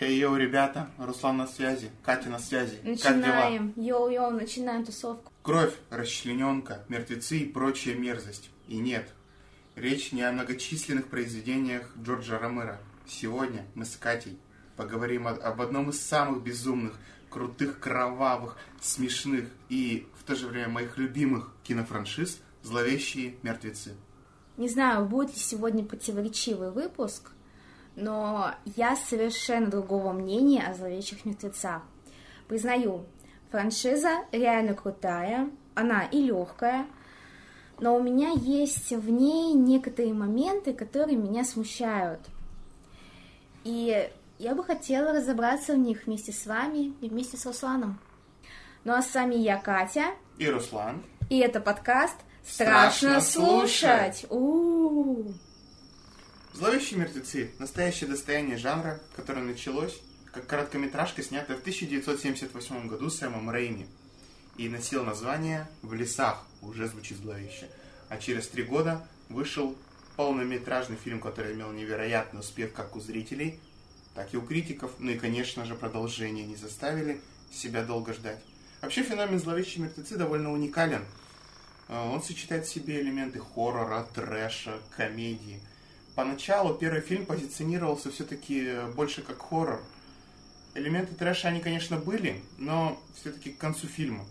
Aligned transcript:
Хей, 0.00 0.16
йоу, 0.18 0.36
ребята, 0.36 0.88
Руслан 0.96 1.36
на 1.36 1.46
связи, 1.46 1.90
Катя 2.02 2.30
на 2.30 2.38
связи. 2.38 2.78
Начинаем. 2.82 3.74
Йоу-йоу, 3.76 4.30
начинаем 4.30 4.82
тусовку. 4.82 5.30
Кровь, 5.42 5.74
расчлененка, 5.90 6.86
мертвецы 6.88 7.36
и 7.36 7.44
прочая 7.44 7.96
мерзость. 7.96 8.48
И 8.66 8.78
нет, 8.78 9.06
речь 9.76 10.12
не 10.12 10.22
о 10.22 10.32
многочисленных 10.32 11.08
произведениях 11.08 11.92
Джорджа 12.02 12.38
Ромера. 12.38 12.80
Сегодня 13.06 13.66
мы 13.74 13.84
с 13.84 13.94
Катей 13.96 14.38
поговорим 14.74 15.26
о- 15.26 15.32
об 15.32 15.60
одном 15.60 15.90
из 15.90 16.00
самых 16.00 16.42
безумных, 16.42 16.94
крутых, 17.28 17.78
кровавых, 17.78 18.56
смешных 18.80 19.50
и 19.68 20.06
в 20.18 20.24
то 20.24 20.34
же 20.34 20.46
время 20.46 20.68
моих 20.68 20.96
любимых 20.96 21.52
кинофраншиз 21.64 22.40
«Зловещие 22.62 23.34
мертвецы». 23.42 23.92
Не 24.56 24.70
знаю, 24.70 25.04
будет 25.04 25.34
ли 25.34 25.38
сегодня 25.38 25.84
противоречивый 25.84 26.70
выпуск, 26.70 27.32
но 27.96 28.54
я 28.76 28.96
совершенно 28.96 29.66
другого 29.68 30.12
мнения 30.12 30.62
о 30.66 30.74
зловещих 30.74 31.24
мертвецах. 31.24 31.82
Признаю, 32.48 33.04
франшиза 33.50 34.18
реально 34.32 34.74
крутая, 34.74 35.50
она 35.74 36.04
и 36.04 36.22
легкая, 36.22 36.86
но 37.78 37.96
у 37.96 38.02
меня 38.02 38.30
есть 38.34 38.90
в 38.90 39.08
ней 39.08 39.54
некоторые 39.54 40.12
моменты, 40.14 40.72
которые 40.74 41.16
меня 41.16 41.44
смущают. 41.44 42.20
И 43.64 44.10
я 44.38 44.54
бы 44.54 44.64
хотела 44.64 45.12
разобраться 45.12 45.74
в 45.74 45.78
них 45.78 46.06
вместе 46.06 46.32
с 46.32 46.46
вами 46.46 46.94
и 47.00 47.08
вместе 47.08 47.36
с 47.36 47.46
Русланом. 47.46 47.98
Ну 48.84 48.94
а 48.94 49.02
с 49.02 49.14
вами 49.14 49.34
я, 49.34 49.58
Катя, 49.58 50.06
И 50.38 50.48
Руслан. 50.48 51.02
и 51.28 51.38
это 51.38 51.60
подкаст 51.60 52.16
Страшно 52.42 53.20
«Страшно 53.20 53.20
слушать». 53.20 54.16
слушать». 54.16 54.26
У-у-у. 54.30 55.34
«Зловещие 56.52 56.98
мертвецы»— 56.98 57.52
настоящее 57.58 58.10
достояние 58.10 58.56
жанра, 58.56 59.00
которое 59.14 59.42
началось 59.42 60.00
как 60.32 60.46
короткометражка, 60.46 61.22
снятая 61.22 61.56
в 61.56 61.60
1978 61.60 62.88
году 62.88 63.10
Сэмом 63.10 63.50
Рейми 63.50 63.86
и 64.56 64.68
носил 64.68 65.04
название 65.04 65.68
«В 65.82 65.94
лесах», 65.94 66.44
уже 66.60 66.86
звучит 66.88 67.18
зловеще. 67.18 67.68
А 68.08 68.18
через 68.18 68.46
три 68.48 68.62
года 68.62 69.06
вышел 69.28 69.76
полнометражный 70.16 70.96
фильм, 70.96 71.20
который 71.20 71.54
имел 71.54 71.72
невероятный 71.72 72.40
успех 72.40 72.72
как 72.72 72.94
у 72.96 73.00
зрителей, 73.00 73.58
так 74.14 74.34
и 74.34 74.36
у 74.36 74.42
критиков, 74.42 74.92
ну 74.98 75.12
и, 75.12 75.18
конечно 75.18 75.64
же, 75.64 75.74
продолжение 75.74 76.44
не 76.44 76.56
заставили 76.56 77.20
себя 77.52 77.84
долго 77.84 78.12
ждать. 78.12 78.40
Вообще 78.82 79.02
феномен 79.02 79.38
«Зловещие 79.38 79.84
мертвецы» 79.84 80.16
довольно 80.16 80.52
уникален. 80.52 81.04
Э, 81.88 81.98
Он 82.10 82.22
сочетает 82.22 82.66
в 82.66 82.70
себе 82.70 83.00
элементы 83.00 83.38
хоррора, 83.38 84.06
трэша, 84.14 84.78
комедии. 84.96 85.60
Поначалу 86.14 86.74
первый 86.74 87.00
фильм 87.00 87.24
позиционировался 87.24 88.10
все-таки 88.10 88.76
больше 88.94 89.22
как 89.22 89.40
хоррор. 89.40 89.80
Элементы 90.74 91.14
трэша, 91.14 91.48
они, 91.48 91.60
конечно, 91.60 91.96
были, 91.96 92.42
но 92.58 93.00
все-таки 93.20 93.50
к 93.50 93.58
концу 93.58 93.86
фильма. 93.86 94.24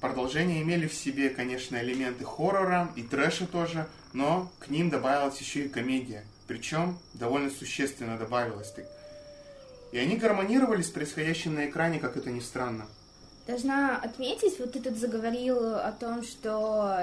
Продолжения 0.00 0.62
имели 0.62 0.86
в 0.86 0.94
себе, 0.94 1.28
конечно, 1.28 1.76
элементы 1.76 2.24
хоррора 2.24 2.90
и 2.96 3.02
трэша 3.02 3.46
тоже, 3.46 3.86
но 4.12 4.50
к 4.58 4.68
ним 4.68 4.90
добавилась 4.90 5.38
еще 5.38 5.66
и 5.66 5.68
комедия. 5.68 6.24
Причем 6.46 6.98
довольно 7.14 7.50
существенно 7.50 8.16
добавилась. 8.16 8.72
И 9.92 9.98
они 9.98 10.16
гармонировали 10.16 10.82
с 10.82 10.88
происходящим 10.88 11.54
на 11.54 11.68
экране, 11.68 11.98
как 11.98 12.16
это 12.16 12.30
ни 12.30 12.40
странно. 12.40 12.86
Должна 13.46 13.98
отметить, 13.98 14.58
вот 14.58 14.72
ты 14.72 14.80
тут 14.80 14.96
заговорил 14.96 15.74
о 15.76 15.92
том, 15.92 16.22
что 16.22 16.98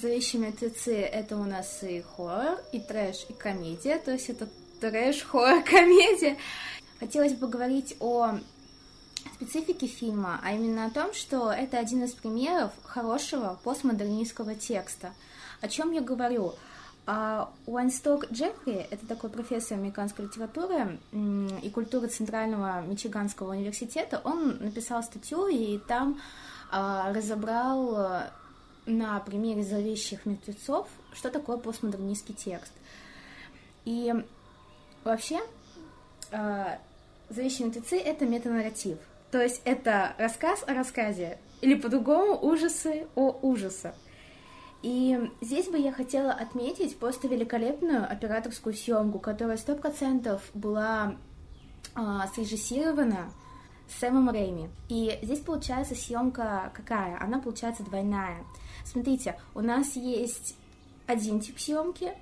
«Зловещие 0.00 0.40
мертвецы»— 0.40 0.94
это 1.12 1.36
у 1.36 1.44
нас 1.44 1.82
и 1.82 2.02
хоррор, 2.02 2.60
и 2.70 2.78
трэш, 2.78 3.26
и 3.28 3.32
комедия, 3.32 3.98
то 3.98 4.12
есть 4.12 4.30
это 4.30 4.48
трэш, 4.80 5.24
хоррор, 5.24 5.60
комедия. 5.64 6.36
Хотелось 7.00 7.32
бы 7.32 7.48
говорить 7.48 7.96
о 7.98 8.38
специфике 9.34 9.88
фильма, 9.88 10.38
а 10.44 10.52
именно 10.52 10.86
о 10.86 10.90
том, 10.90 11.12
что 11.14 11.50
это 11.50 11.78
один 11.78 12.04
из 12.04 12.12
примеров 12.12 12.70
хорошего 12.84 13.58
постмодернистского 13.64 14.54
текста. 14.54 15.14
О 15.60 15.68
чем 15.68 15.90
я 15.90 16.00
говорю? 16.00 16.54
А, 17.06 17.50
Уайнсток 17.66 18.30
Джеффри, 18.30 18.86
это 18.90 19.04
такой 19.04 19.30
профессор 19.30 19.78
американской 19.78 20.26
литературы 20.26 21.00
и 21.10 21.70
культуры 21.70 22.06
Центрального 22.06 22.82
Мичиганского 22.82 23.50
университета, 23.50 24.20
он 24.22 24.58
написал 24.60 25.02
статью 25.02 25.48
и 25.48 25.78
там 25.78 26.20
а, 26.70 27.12
разобрал 27.12 27.96
а, 27.96 28.30
на 28.88 29.20
примере 29.20 29.62
зловещих 29.62 30.26
мертвецов, 30.26 30.88
что 31.12 31.30
такое 31.30 31.58
постмодернистский 31.58 32.34
текст. 32.34 32.72
И 33.84 34.12
вообще, 35.04 35.40
а, 36.32 36.78
«Зловещие 37.28 37.66
мертвецы»— 37.68 37.98
это 37.98 38.24
метанарратив. 38.26 38.98
То 39.30 39.42
есть 39.42 39.60
это 39.64 40.14
рассказ 40.18 40.64
о 40.66 40.72
рассказе, 40.72 41.38
или 41.60 41.74
по-другому 41.74 42.38
ужасы 42.40 43.06
о 43.14 43.30
ужасах. 43.42 43.94
И 44.82 45.18
здесь 45.40 45.68
бы 45.68 45.78
я 45.78 45.92
хотела 45.92 46.32
отметить 46.32 46.98
просто 46.98 47.28
великолепную 47.28 48.10
операторскую 48.10 48.74
съемку, 48.74 49.18
которая 49.18 49.56
сто 49.56 49.74
процентов 49.74 50.42
была 50.54 51.16
а, 51.94 52.28
срежиссирована 52.28 53.30
Сэмом 53.88 54.30
Рэйми. 54.30 54.70
И 54.88 55.18
здесь 55.22 55.40
получается 55.40 55.94
съемка 55.94 56.72
какая? 56.74 57.20
Она 57.22 57.38
получается 57.38 57.82
двойная. 57.82 58.44
Смотрите, 58.84 59.38
у 59.54 59.60
нас 59.60 59.96
есть 59.96 60.56
один 61.06 61.40
тип 61.40 61.58
съемки, 61.58 62.12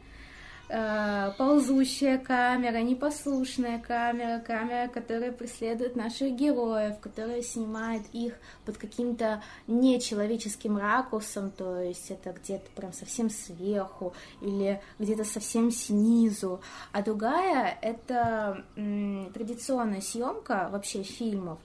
э, 0.68 1.32
ползущая 1.38 2.18
камера, 2.18 2.78
непослушная 2.78 3.78
камера, 3.78 4.40
камера, 4.40 4.88
которая 4.88 5.32
преследует 5.32 5.96
наших 5.96 6.32
героев, 6.32 6.98
которая 7.00 7.42
снимает 7.42 8.02
их 8.12 8.34
под 8.64 8.76
каким-то 8.78 9.42
нечеловеческим 9.66 10.76
ракурсом, 10.76 11.50
то 11.50 11.80
есть 11.80 12.10
это 12.10 12.32
где-то 12.32 12.68
прям 12.74 12.92
совсем 12.92 13.30
сверху 13.30 14.12
или 14.40 14.80
где-то 14.98 15.24
совсем 15.24 15.70
снизу. 15.70 16.60
А 16.92 17.02
другая— 17.02 17.78
это 17.82 18.64
традиционная 18.74 20.00
съемка 20.00 20.68
вообще 20.70 21.02
фильмов, 21.02 21.58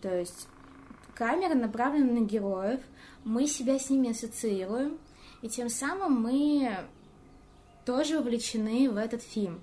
то 0.00 0.14
есть 0.16 0.48
камера 1.14 1.54
направлена 1.54 2.20
на 2.20 2.24
героев, 2.24 2.80
мы 3.24 3.46
себя 3.46 3.78
с 3.78 3.88
ними 3.88 4.10
ассоциируем, 4.10 4.98
и 5.42 5.48
тем 5.48 5.68
самым 5.68 6.20
мы 6.20 6.86
тоже 7.84 8.18
вовлечены 8.18 8.90
в 8.90 8.96
этот 8.96 9.22
фильм. 9.22 9.60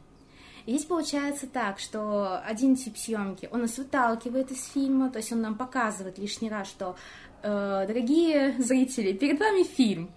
Здесь 0.67 0.85
получается 0.85 1.47
так, 1.47 1.79
что 1.79 2.39
один 2.45 2.75
тип 2.75 2.97
съемки, 2.97 3.49
он 3.51 3.61
нас 3.61 3.77
выталкивает 3.77 4.51
из 4.51 4.65
фильма, 4.67 5.09
то 5.09 5.17
есть 5.17 5.31
он 5.31 5.41
нам 5.41 5.55
показывает 5.55 6.19
лишний 6.19 6.49
раз, 6.49 6.67
что, 6.67 6.95
э, 7.41 7.85
дорогие 7.87 8.55
зрители, 8.59 9.13
перед 9.13 9.39
вами 9.39 9.63
фильм. 9.63 10.11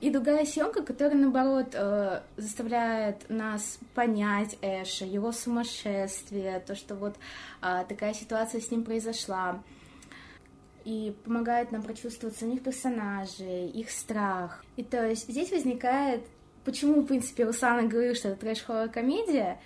И 0.00 0.10
другая 0.10 0.44
съемка, 0.44 0.82
которая, 0.82 1.16
наоборот, 1.16 1.74
э, 1.74 2.22
заставляет 2.36 3.28
нас 3.28 3.78
понять 3.94 4.56
Эша, 4.60 5.04
его 5.04 5.30
сумасшествие, 5.30 6.60
то, 6.60 6.74
что 6.74 6.94
вот 6.94 7.14
э, 7.60 7.84
такая 7.88 8.14
ситуация 8.14 8.60
с 8.60 8.70
ним 8.70 8.84
произошла 8.84 9.62
и 10.84 11.14
помогает 11.24 11.70
нам 11.70 11.82
прочувствовать 11.82 12.36
самих 12.36 12.62
персонажей, 12.62 13.68
их 13.68 13.90
страх. 13.90 14.64
И 14.76 14.82
то 14.82 15.06
есть 15.06 15.28
здесь 15.28 15.52
возникает, 15.52 16.24
почему, 16.64 17.00
в 17.00 17.06
принципе, 17.06 17.44
Руслан 17.44 17.86
и 17.86 17.88
говорил, 17.88 18.14
что 18.14 18.28
это 18.28 18.40
трэш-хоррор-комедия, 18.40 19.58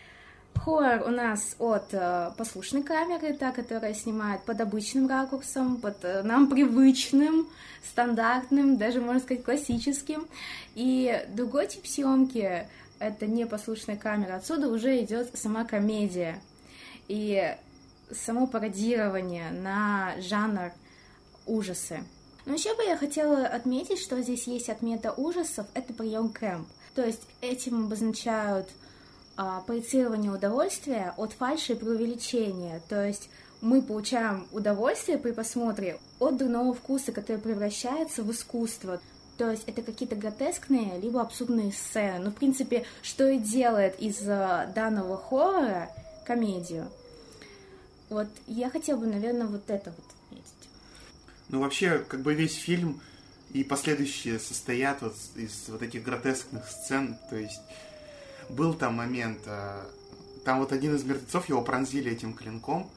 Хоррор 0.66 1.02
у 1.06 1.10
нас 1.10 1.54
от 1.58 1.92
э, 1.92 2.32
послушной 2.36 2.82
камеры, 2.82 3.34
та, 3.34 3.52
которая 3.52 3.94
снимает 3.94 4.42
под 4.44 4.60
обычным 4.60 5.06
ракурсом, 5.08 5.76
под 5.76 6.04
э, 6.04 6.22
нам 6.22 6.48
привычным, 6.48 7.46
стандартным, 7.84 8.76
даже, 8.76 9.00
можно 9.00 9.20
сказать, 9.20 9.44
классическим. 9.44 10.26
И 10.74 11.24
другой 11.28 11.68
тип 11.68 11.86
съемки— 11.86 12.66
это 12.98 13.26
непослушная 13.26 13.96
камера. 13.96 14.36
Отсюда 14.36 14.68
уже 14.68 14.98
идет 15.00 15.38
сама 15.38 15.64
комедия. 15.64 16.40
И 17.06 17.54
само 18.10 18.46
пародирование 18.46 19.50
на 19.50 20.14
жанр 20.20 20.72
ужасы. 21.46 22.02
Но 22.44 22.54
еще 22.54 22.74
бы 22.74 22.82
я 22.82 22.96
хотела 22.96 23.46
отметить, 23.46 24.00
что 24.00 24.20
здесь 24.20 24.46
есть 24.46 24.68
отмета 24.68 25.12
ужасов, 25.12 25.66
это 25.74 25.92
прием 25.92 26.28
кэмп. 26.28 26.66
То 26.96 27.04
есть 27.04 27.20
этим 27.42 27.84
обозначают 27.84 28.68
а, 29.36 29.60
проецирование 29.60 30.32
удовольствия 30.32 31.12
от 31.18 31.34
фальши 31.34 31.74
и 31.74 31.76
преувеличения. 31.76 32.80
То 32.88 33.06
есть 33.06 33.28
мы 33.60 33.82
получаем 33.82 34.46
удовольствие 34.50 35.18
при 35.18 35.32
просмотре 35.32 36.00
от 36.18 36.38
дурного 36.38 36.72
вкуса, 36.72 37.12
который 37.12 37.36
превращается 37.36 38.22
в 38.22 38.30
искусство. 38.30 38.98
То 39.36 39.50
есть 39.50 39.64
это 39.66 39.82
какие-то 39.82 40.16
гротескные, 40.16 40.98
либо 40.98 41.20
абсурдные 41.20 41.70
сцены. 41.70 42.24
Ну, 42.24 42.30
в 42.30 42.34
принципе, 42.34 42.86
что 43.02 43.28
и 43.28 43.38
делает 43.38 44.00
из 44.00 44.26
а, 44.26 44.66
данного 44.74 45.18
хоррора 45.18 45.90
комедию. 46.24 46.88
Вот 48.08 48.28
я 48.46 48.70
хотела 48.70 48.96
бы, 48.96 49.06
наверное, 49.06 49.46
вот 49.46 49.68
это 49.68 49.90
вот 49.90 50.06
отметить. 50.22 50.70
Ну, 51.50 51.60
вообще, 51.60 51.98
как 51.98 52.20
бы 52.20 52.32
весь 52.32 52.54
фильм 52.54 53.02
и 53.52 53.64
последующие 53.64 54.38
состоят 54.38 55.02
вот 55.02 55.14
из 55.34 55.68
вот 55.68 55.82
этих 55.82 56.02
гротескных 56.02 56.68
сцен. 56.68 57.16
То 57.30 57.36
есть 57.36 57.60
был 58.48 58.74
там 58.74 58.94
момент, 58.94 59.40
а, 59.46 59.86
там 60.44 60.60
вот 60.60 60.72
один 60.72 60.94
из 60.94 61.04
мертвецов, 61.04 61.48
его 61.48 61.62
пронзили 61.62 62.10
этим 62.10 62.34
клинком, 62.34 62.90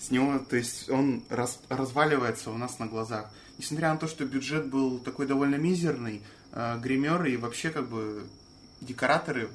с 0.00 0.10
него, 0.10 0.38
то 0.38 0.56
есть 0.56 0.90
он 0.90 1.22
раз, 1.28 1.60
разваливается 1.68 2.50
у 2.50 2.58
нас 2.58 2.78
на 2.78 2.86
глазах. 2.86 3.30
Несмотря 3.58 3.92
на 3.92 3.98
то, 3.98 4.08
что 4.08 4.24
бюджет 4.24 4.66
был 4.68 4.98
такой 4.98 5.26
довольно 5.26 5.54
мизерный, 5.54 6.22
э, 6.52 6.78
гримеры 6.80 7.32
и 7.32 7.36
вообще 7.36 7.70
как 7.70 7.88
бы 7.88 8.26
декораторы 8.80 9.48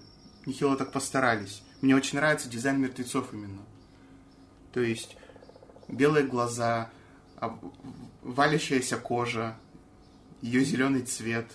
нехило 0.46 0.76
так 0.76 0.92
постарались. 0.92 1.62
Мне 1.82 1.96
очень 1.96 2.18
нравится 2.18 2.50
дизайн 2.50 2.82
мертвецов 2.82 3.34
именно. 3.34 3.62
То 4.74 4.82
есть 4.82 5.18
белые 5.88 6.26
глаза, 6.26 6.90
валящаяся 8.22 8.98
кожа, 8.98 9.58
ее 10.42 10.64
зеленый 10.64 11.02
цвет. 11.04 11.46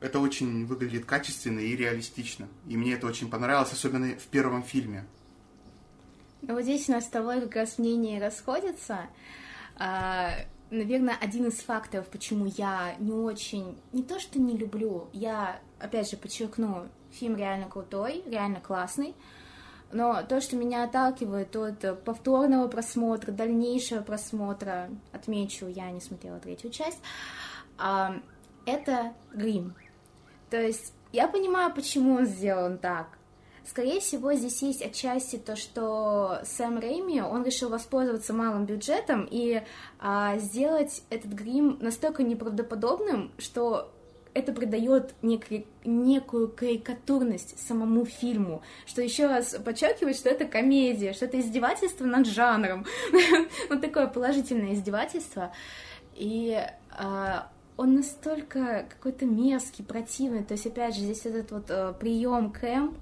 Это 0.00 0.20
очень 0.20 0.66
выглядит 0.66 1.04
качественно 1.04 1.60
и 1.60 1.76
реалистично. 1.76 2.48
И 2.68 2.76
мне 2.76 2.94
это 2.94 3.06
очень 3.06 3.30
понравилось, 3.30 3.72
особенно 3.72 4.16
в 4.16 4.26
первом 4.26 4.62
фильме. 4.62 5.06
Ну, 6.42 6.54
вот 6.54 6.62
здесь 6.62 6.88
у 6.88 6.92
нас 6.92 7.04
с 7.04 7.08
тобой 7.08 7.40
как 7.40 7.54
раз 7.56 7.78
мнения 7.78 8.20
расходятся. 8.20 9.06
А, 9.76 10.30
наверное, 10.70 11.16
один 11.18 11.46
из 11.46 11.60
факторов, 11.60 12.06
почему 12.08 12.46
я 12.46 12.96
не 12.98 13.12
очень, 13.12 13.78
не 13.92 14.02
то 14.02 14.20
что 14.20 14.38
не 14.38 14.56
люблю, 14.56 15.08
я, 15.12 15.60
опять 15.78 16.10
же, 16.10 16.16
подчеркну, 16.16 16.88
фильм 17.12 17.36
реально 17.36 17.68
крутой, 17.68 18.22
реально 18.26 18.60
классный, 18.60 19.14
но 19.92 20.22
то, 20.22 20.40
что 20.40 20.56
меня 20.56 20.84
отталкивает 20.84 21.54
от 21.56 22.04
повторного 22.04 22.68
просмотра, 22.68 23.32
дальнейшего 23.32 24.02
просмотра, 24.02 24.90
отмечу, 25.12 25.66
я 25.66 25.90
не 25.90 26.00
смотрела 26.00 26.38
третью 26.40 26.70
часть, 26.70 26.98
а, 27.78 28.16
это 28.66 29.12
грим. 29.32 29.74
То 30.50 30.60
есть 30.60 30.92
я 31.12 31.28
понимаю, 31.28 31.72
почему 31.72 32.14
он 32.14 32.26
сделан 32.26 32.78
так. 32.78 33.06
Скорее 33.66 34.00
всего, 34.00 34.34
здесь 34.34 34.60
есть 34.60 34.82
отчасти 34.82 35.36
то, 35.36 35.56
что 35.56 36.40
Сэм 36.44 36.78
Рэйми, 36.78 37.22
он 37.22 37.44
решил 37.44 37.70
воспользоваться 37.70 38.34
малым 38.34 38.66
бюджетом 38.66 39.26
и 39.30 39.62
а, 39.98 40.36
сделать 40.36 41.02
этот 41.08 41.32
грим 41.32 41.78
настолько 41.80 42.22
неправдоподобным, 42.22 43.32
что 43.38 43.93
это 44.34 44.52
придает 44.52 45.14
некий, 45.22 45.66
некую 45.84 46.48
карикатурность 46.48 47.58
самому 47.58 48.04
фильму, 48.04 48.62
что 48.84 49.00
еще 49.00 49.26
раз 49.26 49.56
подчеркивает, 49.64 50.16
что 50.16 50.28
это 50.28 50.44
комедия, 50.44 51.12
что 51.12 51.26
это 51.26 51.40
издевательство 51.40 52.04
над 52.04 52.26
жанром, 52.26 52.84
вот 53.70 53.80
такое 53.80 54.08
положительное 54.08 54.74
издевательство, 54.74 55.52
и 56.14 56.60
а, 56.90 57.48
он 57.76 57.94
настолько 57.94 58.86
какой-то 58.90 59.24
мерзкий, 59.24 59.84
противный, 59.84 60.44
то 60.44 60.54
есть 60.54 60.66
опять 60.66 60.94
же 60.94 61.02
здесь 61.02 61.24
этот 61.26 61.50
вот 61.52 61.66
а, 61.70 61.92
прием 61.92 62.50
кэмп, 62.50 62.96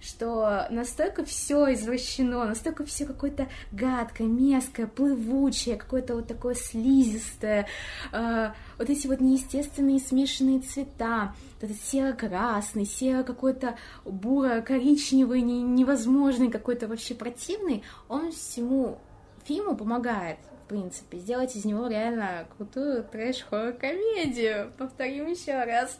что 0.00 0.66
настолько 0.70 1.24
все 1.24 1.72
извращено, 1.72 2.44
настолько 2.44 2.84
все 2.84 3.04
какое-то 3.04 3.48
гадкое, 3.72 4.26
мерзкое, 4.26 4.86
плывучее, 4.86 5.76
какое-то 5.76 6.14
вот 6.14 6.26
такое 6.26 6.54
слизистое, 6.54 7.66
э, 8.12 8.50
вот 8.78 8.90
эти 8.90 9.06
вот 9.06 9.20
неестественные 9.20 9.98
смешанные 9.98 10.60
цвета, 10.60 11.34
вот 11.60 11.70
этот 11.70 11.82
серо-красный, 11.82 12.86
серо 12.86 13.22
какой-то 13.22 13.76
буро-коричневый, 14.04 15.42
невозможный, 15.42 16.50
какой-то 16.50 16.86
вообще 16.86 17.14
противный, 17.14 17.82
он 18.08 18.32
всему 18.32 18.98
фильму 19.44 19.76
помогает 19.76 20.38
в 20.64 20.68
принципе, 20.68 21.16
сделать 21.16 21.56
из 21.56 21.64
него 21.64 21.86
реально 21.86 22.46
крутую 22.54 23.02
трэш-хоррор-комедию. 23.02 24.70
Повторим 24.76 25.26
еще 25.28 25.54
раз. 25.64 25.98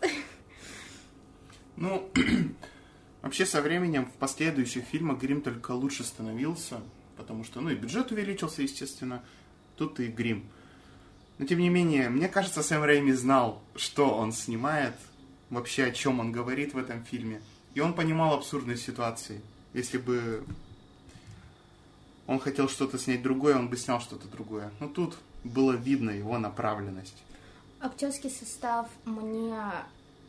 Ну, 1.77 2.11
Вообще, 3.23 3.47
со 3.47 3.61
временем 3.61 4.07
в 4.07 4.13
последующих 4.13 4.85
фильмах 4.85 5.19
грим 5.21 5.41
только 5.41 5.73
лучше 5.73 6.05
становился, 6.05 6.81
потому 7.17 7.45
что, 7.45 7.61
ну, 7.61 7.71
и 7.71 7.75
бюджет 7.75 8.13
увеличился, 8.13 8.63
естественно, 8.63 9.25
тут 9.77 9.99
и 10.01 10.07
грим. 10.07 10.49
Но, 11.39 11.47
тем 11.47 11.59
не 11.59 11.69
менее, 11.69 12.09
мне 12.09 12.29
кажется, 12.29 12.63
Сэм 12.63 12.83
Рэйми 12.83 13.13
знал, 13.13 13.63
что 13.77 14.11
он 14.11 14.33
снимает, 14.33 14.95
вообще 15.51 15.85
о 15.85 15.91
чем 15.91 16.21
он 16.21 16.33
говорит 16.33 16.75
в 16.75 16.79
этом 16.79 17.05
фильме. 17.05 17.41
И 17.75 17.81
он 17.81 17.95
понимал 17.95 18.35
абсурдность 18.35 18.85
ситуации. 18.85 19.41
Если 19.73 19.99
бы 19.99 20.45
он 22.27 22.41
хотел 22.41 22.69
что-то 22.69 22.99
снять 22.99 23.23
другое, 23.23 23.57
он 23.57 23.69
бы 23.69 23.77
снял 23.77 24.01
что-то 24.01 24.29
другое. 24.29 24.71
Но 24.81 24.89
тут 24.89 25.17
было 25.45 25.73
видно 25.73 26.11
его 26.11 26.39
направленность. 26.39 27.23
Актерский 27.81 28.31
состав 28.31 28.89
мне 29.05 29.57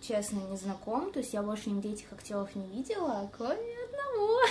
честно, 0.02 0.40
не 0.50 0.58
знаком, 0.58 1.12
то 1.12 1.20
есть 1.20 1.34
я 1.34 1.42
больше 1.42 1.70
нигде 1.70 1.94
этих 1.94 2.12
актеров 2.12 2.56
не 2.56 2.68
видела, 2.68 3.30
кроме 3.36 3.76
одного 3.88 4.42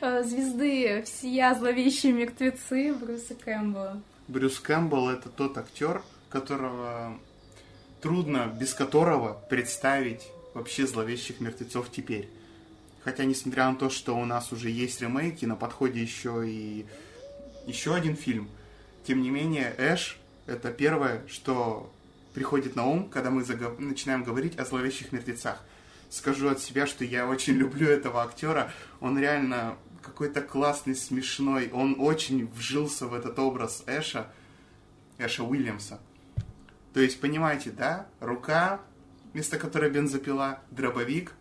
э, 0.00 0.22
звезды 0.24 1.02
«Всея 1.02 1.54
зловещие 1.54 2.12
мертвецы» 2.12 2.94
Брюса 2.94 3.34
Кэмпбелла. 3.34 4.02
Брюс 4.28 4.60
Кэмпбелл— 4.60 5.08
это 5.10 5.28
тот 5.28 5.56
актер, 5.58 6.02
которого 6.28 7.18
трудно, 8.00 8.52
без 8.58 8.74
которого 8.74 9.40
представить 9.48 10.28
вообще 10.54 10.86
«Зловещих 10.86 11.40
мертвецов» 11.40 11.90
теперь. 11.90 12.28
Хотя, 13.04 13.24
несмотря 13.24 13.70
на 13.70 13.76
то, 13.76 13.90
что 13.90 14.16
у 14.16 14.24
нас 14.24 14.52
уже 14.52 14.70
есть 14.70 15.00
ремейки, 15.00 15.44
на 15.44 15.56
подходе 15.56 16.00
еще 16.00 16.44
и 16.46 16.84
еще 17.66 17.94
один 17.94 18.16
фильм, 18.16 18.50
тем 19.04 19.22
не 19.22 19.30
менее, 19.30 19.74
Эш— 19.78 20.18
это 20.46 20.70
первое, 20.70 21.22
что 21.28 21.90
приходит 22.38 22.76
на 22.76 22.86
ум, 22.86 23.10
когда 23.10 23.32
мы 23.32 23.42
загов... 23.42 23.80
начинаем 23.80 24.22
говорить 24.22 24.56
о 24.60 24.64
зловещих 24.64 25.10
мертвецах. 25.10 25.60
Скажу 26.08 26.48
от 26.48 26.60
себя, 26.60 26.86
что 26.86 27.04
я 27.04 27.26
очень 27.26 27.54
люблю 27.62 27.88
этого 27.88 28.22
актера. 28.22 28.70
Он 29.00 29.18
реально 29.18 29.76
какой-то 30.02 30.40
классный, 30.40 30.94
смешной. 30.94 31.68
Он 31.72 31.96
очень 31.98 32.46
вжился 32.46 33.08
в 33.08 33.14
этот 33.14 33.40
образ 33.40 33.82
Эша, 33.88 34.30
Эша 35.18 35.42
Уильямса. 35.42 35.98
То 36.94 37.00
есть, 37.00 37.20
понимаете, 37.20 37.72
да? 37.72 38.06
Рука, 38.20 38.82
вместо 39.32 39.58
которой 39.58 39.90
бензопила, 39.90 40.60
дробовик, 40.70 41.32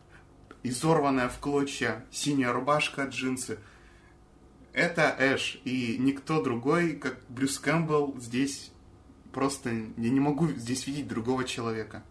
изорванная 0.63 1.29
в 1.29 1.37
клочья 1.37 2.07
синяя 2.09 2.51
рубашка, 2.51 3.03
джинсы. 3.03 3.59
Это 4.73 5.15
Эш, 5.19 5.61
и 5.63 5.97
никто 5.99 6.41
другой, 6.41 6.95
как 6.95 7.19
Брюс 7.29 7.59
Кэмпбелл, 7.59 8.15
здесь 8.19 8.71
просто 9.37 9.69
я 9.69 10.09
не 10.09 10.19
могу 10.19 10.47
здесь 10.47 10.87
видеть 10.87 11.07
другого 11.07 11.43
человека. 11.43 12.01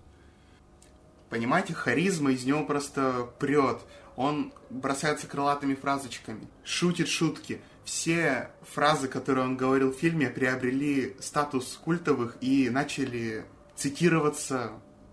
Понимаете, 1.28 1.74
харизма 1.74 2.30
из 2.30 2.44
него 2.44 2.64
просто 2.64 3.28
прет. 3.40 3.80
Он 4.14 4.52
бросается 4.70 5.26
крылатыми 5.26 5.74
фразочками, 5.74 6.46
шутит 6.62 7.08
шутки. 7.08 7.60
Все 7.84 8.52
фразы, 8.62 9.08
которые 9.08 9.44
он 9.44 9.56
говорил 9.56 9.92
в 9.92 9.96
фильме, 9.96 10.30
приобрели 10.30 11.16
статус 11.18 11.76
культовых 11.84 12.36
и 12.40 12.70
начали 12.70 13.44
цитироваться 13.74 14.70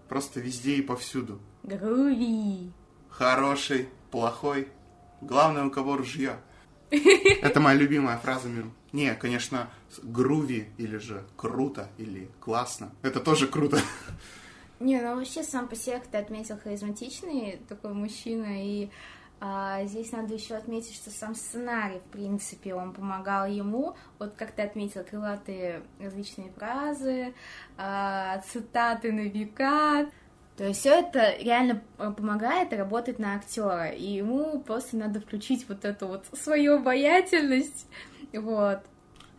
просто 0.07 0.39
везде 0.39 0.75
и 0.75 0.83
повсюду. 0.83 1.41
Груви. 1.63 2.71
Хороший, 3.09 3.89
плохой. 4.11 4.67
Главное, 5.19 5.65
у 5.65 5.71
кого 5.71 5.97
ружье. 5.97 6.37
Это 6.91 7.59
моя 7.59 7.75
любимая 7.75 8.19
фраза 8.19 8.49
миру. 8.49 8.71
Не, 8.91 9.15
конечно, 9.15 9.67
груви 10.01 10.69
или 10.77 10.97
же 10.97 11.23
круто 11.35 11.89
или 11.97 12.29
классно. 12.39 12.91
Это 13.01 13.19
тоже 13.19 13.47
круто. 13.47 13.79
Не, 14.79 14.99
ну 14.99 15.15
вообще 15.15 15.43
сам 15.43 15.67
по 15.67 15.75
себе, 15.75 15.99
как 15.99 16.07
ты 16.07 16.17
отметил, 16.17 16.57
харизматичный 16.57 17.61
такой 17.69 17.93
мужчина, 17.93 18.63
и 18.63 18.89
а, 19.39 19.83
здесь 19.85 20.11
надо 20.13 20.33
еще 20.33 20.55
отметить, 20.55 20.95
что 20.95 21.09
сам 21.09 21.35
сценарий, 21.35 21.99
в 21.99 22.11
принципе, 22.11 22.73
он 22.73 22.93
помогал 22.93 23.45
ему. 23.45 23.95
Вот 24.17 24.35
как 24.35 24.51
ты 24.51 24.61
отметил, 24.61 25.03
крылатые 25.03 25.83
различные 25.99 26.49
фразы, 26.51 27.33
а, 27.77 28.39
цитаты 28.39 29.11
на 29.11 29.27
века. 29.27 30.09
То 30.55 30.65
есть 30.65 30.79
все 30.79 30.99
это 30.99 31.35
реально 31.39 31.81
помогает 31.97 32.71
работать 32.73 33.19
на 33.19 33.35
актера, 33.35 33.89
и 33.89 34.05
ему 34.05 34.61
просто 34.61 34.95
надо 34.95 35.19
включить 35.19 35.67
вот 35.67 35.83
эту 35.83 36.07
вот 36.07 36.25
свою 36.33 36.75
обаятельность, 36.75 37.87
вот. 38.33 38.79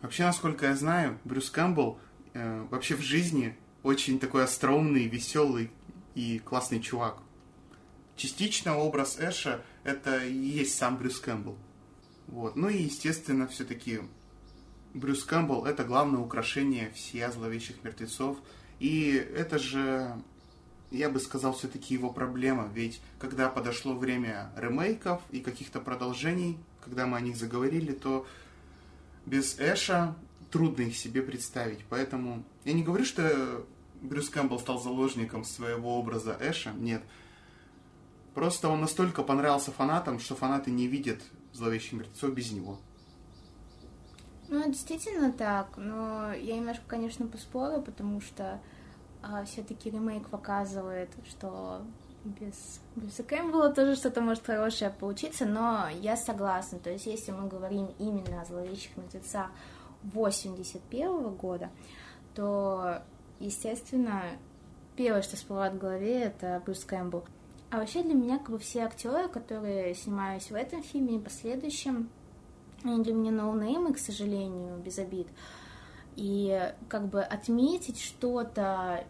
Вообще, 0.01 0.23
насколько 0.23 0.67
я 0.67 0.75
знаю, 0.75 1.19
Брюс 1.23 1.49
Кэмпбелл 1.49 1.99
э, 2.33 2.67
вообще 2.69 2.95
в 2.95 3.01
жизни 3.01 3.57
очень 3.83 4.19
такой 4.19 4.43
остроумный, 4.43 5.07
веселый 5.07 5.71
и 6.15 6.39
классный 6.39 6.79
чувак. 6.79 7.17
Частично 8.15 8.77
образ 8.77 9.17
Эша 9.19 9.61
это 9.83 10.25
и 10.25 10.33
есть 10.33 10.77
сам 10.77 10.97
Брюс 10.97 11.19
Кэмпбелл. 11.19 11.57
Вот. 12.27 12.55
Ну 12.55 12.69
и, 12.69 12.83
естественно, 12.83 13.47
все-таки 13.47 14.01
Брюс 14.93 15.23
Кэмпбелл 15.23 15.65
это 15.65 15.83
главное 15.83 16.21
украшение 16.21 16.91
всех 16.91 17.33
зловещих 17.33 17.83
мертвецов. 17.83 18.37
И 18.79 19.11
это 19.11 19.59
же, 19.59 20.15
я 20.89 21.09
бы 21.09 21.19
сказал, 21.19 21.53
все-таки 21.53 21.93
его 21.93 22.11
проблема. 22.11 22.69
Ведь 22.73 23.01
когда 23.19 23.49
подошло 23.49 23.93
время 23.93 24.51
ремейков 24.55 25.21
и 25.31 25.41
каких-то 25.41 25.79
продолжений, 25.79 26.57
когда 26.83 27.05
мы 27.05 27.17
о 27.17 27.21
них 27.21 27.35
заговорили, 27.35 27.91
то 27.91 28.25
без 29.25 29.59
Эша 29.59 30.15
трудно 30.51 30.83
их 30.83 30.95
себе 30.95 31.21
представить. 31.21 31.85
Поэтому 31.89 32.43
я 32.63 32.73
не 32.73 32.83
говорю, 32.83 33.05
что 33.05 33.65
Брюс 34.01 34.29
Кэмпбелл 34.29 34.59
стал 34.59 34.79
заложником 34.79 35.43
своего 35.43 35.97
образа 35.97 36.37
Эша, 36.39 36.71
нет. 36.71 37.03
Просто 38.33 38.69
он 38.69 38.81
настолько 38.81 39.23
понравился 39.23 39.71
фанатам, 39.71 40.19
что 40.19 40.35
фанаты 40.35 40.71
не 40.71 40.87
видят 40.87 41.21
зловещих 41.53 41.93
мертвецов 41.93 42.33
без 42.33 42.51
него. 42.51 42.77
Ну, 44.47 44.69
действительно 44.69 45.31
так, 45.31 45.77
но 45.77 46.33
я 46.33 46.57
немножко, 46.57 46.83
конечно, 46.85 47.25
поспорю, 47.25 47.81
потому 47.81 48.21
что 48.21 48.61
а, 49.23 49.43
все-таки 49.45 49.89
ремейк 49.89 50.29
показывает, 50.29 51.09
что 51.27 51.81
без 52.25 52.81
Брюса 52.95 53.23
Кэмпбелла 53.23 53.71
тоже 53.71 53.95
что-то 53.95 54.21
может 54.21 54.45
хорошее 54.45 54.89
получиться, 54.91 55.45
но 55.45 55.87
я 56.01 56.17
согласна. 56.17 56.79
То 56.79 56.89
есть, 56.89 57.05
если 57.05 57.31
мы 57.31 57.47
говорим 57.47 57.89
именно 57.99 58.41
о 58.41 58.45
зловещих 58.45 58.97
мертвецах 58.97 59.51
81 60.03 61.29
года, 61.35 61.69
то, 62.33 63.01
естественно, 63.39 64.23
первое, 64.95 65.21
что 65.21 65.35
всплывает 65.35 65.73
в 65.73 65.77
голове, 65.77 66.23
это 66.23 66.61
Брюс 66.65 66.83
Кэмпбелл. 66.83 67.25
А 67.69 67.77
вообще 67.77 68.03
для 68.03 68.13
меня 68.13 68.37
как 68.39 68.51
бы 68.51 68.59
все 68.59 68.81
актеры, 68.81 69.27
которые 69.27 69.93
снимались 69.95 70.49
в 70.49 70.55
этом 70.55 70.81
фильме 70.83 71.17
и 71.17 71.19
последующем, 71.19 72.09
они 72.83 73.03
для 73.03 73.13
меня 73.13 73.31
ноунеймы, 73.31 73.93
к 73.93 73.97
сожалению, 73.97 74.77
без 74.77 74.99
обид. 74.99 75.27
И 76.15 76.71
как 76.87 77.07
бы 77.07 77.21
отметить 77.21 77.99
что-то 77.99 79.03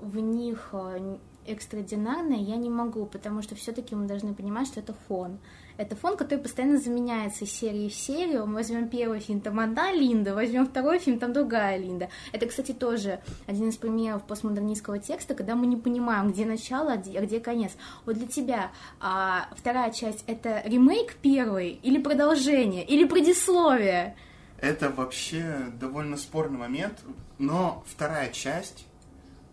в 0.00 0.18
них 0.18 0.70
э, 0.72 1.18
экстраординарное 1.52 2.38
я 2.38 2.56
не 2.56 2.70
могу, 2.70 3.06
потому 3.06 3.42
что 3.42 3.54
все-таки 3.54 3.94
мы 3.94 4.06
должны 4.06 4.34
понимать, 4.34 4.66
что 4.68 4.80
это 4.80 4.94
фон. 5.06 5.38
Это 5.76 5.94
фон, 5.94 6.16
который 6.16 6.40
постоянно 6.40 6.78
заменяется 6.78 7.44
из 7.44 7.52
серии 7.52 7.88
в 7.88 7.94
серию. 7.94 8.46
Мы 8.46 8.54
возьмем 8.54 8.88
первый 8.88 9.20
фильм, 9.20 9.40
там 9.40 9.60
одна 9.60 9.92
Линда, 9.92 10.34
возьмем 10.34 10.66
второй 10.66 10.98
фильм, 10.98 11.20
там 11.20 11.32
другая 11.32 11.78
Линда. 11.78 12.08
Это, 12.32 12.46
кстати, 12.46 12.72
тоже 12.72 13.20
один 13.46 13.68
из 13.68 13.76
примеров 13.76 14.24
постмодернистского 14.24 14.98
текста, 14.98 15.34
когда 15.34 15.54
мы 15.54 15.66
не 15.66 15.76
понимаем, 15.76 16.32
где 16.32 16.46
начало, 16.46 16.94
а 16.94 16.96
где, 16.96 17.38
а 17.38 17.40
конец. 17.40 17.72
Вот 18.06 18.16
для 18.16 18.26
тебя 18.26 18.72
а, 18.98 19.48
вторая 19.56 19.92
часть— 19.92 20.24
это 20.26 20.62
ремейк 20.64 21.14
первой 21.14 21.78
или 21.82 22.02
продолжение, 22.02 22.84
или 22.84 23.04
предисловие? 23.04 24.16
Это 24.60 24.90
вообще 24.90 25.66
довольно 25.78 26.16
спорный 26.16 26.58
момент, 26.58 26.98
но 27.38 27.84
вторая 27.86 28.32
часть 28.32 28.84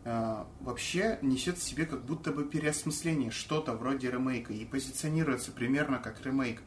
вообще 0.05 1.17
несет 1.24 1.57
в 1.57 1.63
себе 1.63 1.85
как 1.85 2.05
будто 2.05 2.31
бы 2.31 2.45
переосмысление, 2.45 3.31
что-то 3.31 3.74
вроде 3.74 4.12
ремейка, 4.12 4.53
и 4.53 4.63
позиционируется 4.63 5.51
примерно 5.51 5.97
как 5.97 6.24
ремейк. 6.24 6.62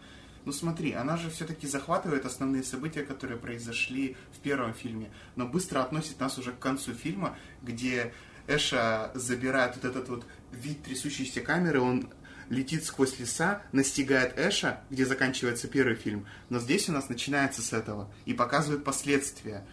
Ну 0.45 0.53
смотри, 0.53 0.93
она 0.93 1.17
же 1.17 1.31
все-таки 1.31 1.67
захватывает 1.67 2.25
основные 2.25 2.63
события, 2.63 3.03
которые 3.03 3.39
произошли 3.39 4.17
в 4.33 4.41
первом 4.41 4.75
фильме, 4.75 5.13
но 5.37 5.47
быстро 5.47 5.83
относит 5.83 6.19
нас 6.21 6.39
уже 6.39 6.53
к 6.53 6.59
концу 6.59 6.95
фильма, 6.95 7.37
где 7.63 8.13
Эша 8.47 9.13
забирает 9.15 9.77
вот 9.77 9.85
этот 9.85 10.09
вот 10.09 10.27
вид 10.51 10.83
трясущейся 10.83 11.41
камеры, 11.41 11.81
он 11.81 12.09
летит 12.49 12.85
сквозь 12.85 13.19
леса, 13.19 13.63
настигает 13.73 14.39
Эша, 14.39 14.81
где 14.91 15.05
заканчивается 15.05 15.69
первый 15.69 15.97
фильм, 15.97 16.27
но 16.49 16.59
здесь 16.59 16.89
у 16.89 16.93
нас 16.93 17.09
начинается 17.09 17.63
с 17.63 17.73
этого 17.73 18.11
и 18.25 18.33
показывает 18.33 18.85
последствия. 18.85 19.67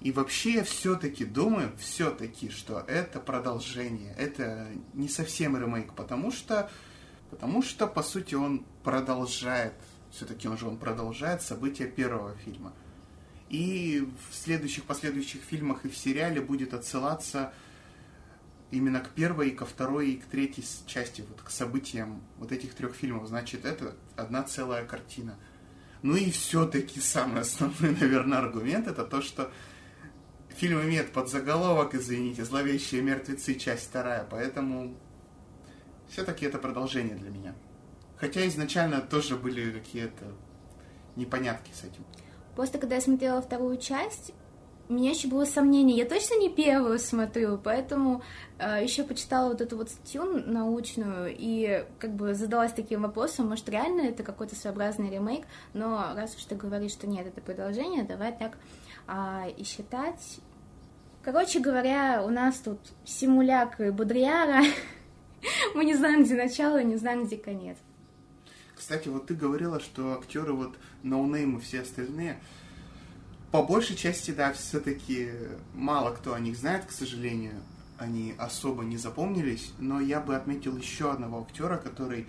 И 0.00 0.12
вообще 0.12 0.54
я 0.54 0.64
все-таки 0.64 1.24
думаю, 1.26 1.72
все-таки, 1.78 2.48
что 2.48 2.80
это 2.88 3.20
продолжение, 3.20 4.14
это 4.16 4.68
не 4.94 5.08
совсем 5.08 5.56
ремейк, 5.56 5.92
потому 5.92 6.32
что, 6.32 6.70
потому 7.30 7.62
что, 7.62 7.86
по 7.86 8.02
сути, 8.02 8.34
он 8.34 8.64
продолжает, 8.82 9.74
все-таки 10.10 10.48
он 10.48 10.56
же 10.56 10.66
он 10.66 10.78
продолжает 10.78 11.42
события 11.42 11.86
первого 11.86 12.34
фильма. 12.36 12.72
И 13.50 14.08
в 14.30 14.34
следующих, 14.34 14.84
последующих 14.84 15.42
фильмах 15.42 15.84
и 15.84 15.90
в 15.90 15.96
сериале 15.96 16.40
будет 16.40 16.72
отсылаться 16.72 17.52
именно 18.70 19.00
к 19.00 19.10
первой, 19.10 19.48
и 19.48 19.54
ко 19.54 19.66
второй, 19.66 20.12
и 20.12 20.16
к 20.16 20.24
третьей 20.26 20.64
части, 20.86 21.24
вот 21.28 21.42
к 21.42 21.50
событиям 21.50 22.22
вот 22.38 22.52
этих 22.52 22.74
трех 22.74 22.94
фильмов. 22.94 23.28
Значит, 23.28 23.66
это 23.66 23.96
одна 24.16 24.44
целая 24.44 24.86
картина. 24.86 25.36
Ну 26.02 26.16
и 26.16 26.30
все-таки 26.30 27.00
самый 27.00 27.42
основной, 27.42 27.96
наверное, 28.00 28.38
аргумент 28.38 28.86
это 28.86 29.04
то, 29.04 29.20
что 29.20 29.52
Фильм 30.56 30.82
имеет 30.82 31.12
подзаголовок, 31.12 31.94
извините, 31.94 32.44
«Зловещие 32.44 33.02
мертвецы. 33.02 33.54
Часть 33.54 33.84
вторая», 33.84 34.26
поэтому 34.28 34.94
все-таки 36.08 36.44
это 36.44 36.58
продолжение 36.58 37.16
для 37.16 37.30
меня. 37.30 37.54
Хотя 38.16 38.46
изначально 38.48 39.00
тоже 39.00 39.36
были 39.36 39.70
какие-то 39.70 40.24
непонятки 41.16 41.70
с 41.72 41.84
этим. 41.84 42.04
Просто 42.56 42.78
когда 42.78 42.96
я 42.96 43.00
смотрела 43.00 43.40
вторую 43.40 43.78
часть, 43.78 44.32
у 44.90 44.92
меня 44.92 45.10
еще 45.10 45.28
было 45.28 45.44
сомнение, 45.44 45.96
я 45.96 46.04
точно 46.04 46.34
не 46.34 46.48
первую 46.50 46.98
смотрю, 46.98 47.58
поэтому 47.58 48.22
э, 48.58 48.82
еще 48.82 49.04
почитала 49.04 49.50
вот 49.50 49.60
эту 49.60 49.76
вот 49.76 49.88
статью 49.88 50.24
научную 50.24 51.32
и 51.38 51.86
как 52.00 52.12
бы 52.14 52.34
задалась 52.34 52.72
таким 52.72 53.02
вопросом, 53.02 53.48
может 53.48 53.68
реально 53.68 54.00
это 54.00 54.24
какой-то 54.24 54.56
своеобразный 54.56 55.08
ремейк, 55.08 55.46
но 55.74 56.12
раз 56.16 56.34
уж 56.34 56.42
ты 56.42 56.56
говоришь, 56.56 56.90
что 56.90 57.06
нет, 57.06 57.24
это 57.24 57.40
продолжение, 57.40 58.02
давай 58.02 58.36
так 58.36 58.58
э, 59.10 59.50
и 59.56 59.64
считать. 59.64 60.40
Короче 61.22 61.60
говоря, 61.60 62.22
у 62.24 62.30
нас 62.30 62.58
тут 62.58 62.78
симуляк 63.04 63.80
и 63.80 63.90
Бодрияра. 63.90 64.62
Мы 65.74 65.84
не 65.84 65.94
знаем, 65.94 66.24
где 66.24 66.34
начало, 66.34 66.82
не 66.82 66.96
знаем, 66.96 67.26
где 67.26 67.36
конец. 67.36 67.76
Кстати, 68.74 69.08
вот 69.08 69.26
ты 69.26 69.34
говорила, 69.34 69.80
что 69.80 70.14
актеры 70.14 70.54
вот 70.54 70.78
ноунеймы 71.02 71.60
все 71.60 71.82
остальные. 71.82 72.40
По 73.50 73.62
большей 73.62 73.96
части, 73.96 74.30
да, 74.30 74.52
все-таки 74.52 75.30
мало 75.74 76.14
кто 76.14 76.32
о 76.32 76.40
них 76.40 76.56
знает, 76.56 76.86
к 76.86 76.90
сожалению. 76.90 77.60
Они 77.98 78.34
особо 78.38 78.82
не 78.82 78.96
запомнились. 78.96 79.74
Но 79.78 80.00
я 80.00 80.20
бы 80.20 80.34
отметил 80.34 80.76
еще 80.78 81.12
одного 81.12 81.42
актера, 81.42 81.76
который 81.76 82.26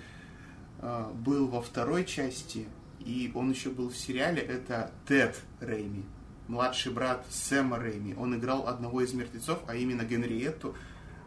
э, 0.79 1.11
был 1.13 1.47
во 1.47 1.61
второй 1.61 2.03
части, 2.03 2.67
и 3.00 3.31
он 3.33 3.51
еще 3.51 3.69
был 3.69 3.89
в 3.89 3.95
сериале. 3.95 4.41
Это 4.41 4.91
Тед 5.07 5.39
Рейми 5.61 6.03
младший 6.51 6.91
брат 6.91 7.25
Сэма 7.29 7.79
Рэйми. 7.79 8.13
Он 8.17 8.36
играл 8.36 8.67
одного 8.67 9.01
из 9.01 9.13
мертвецов, 9.13 9.60
а 9.67 9.75
именно 9.75 10.03
Генриетту, 10.03 10.75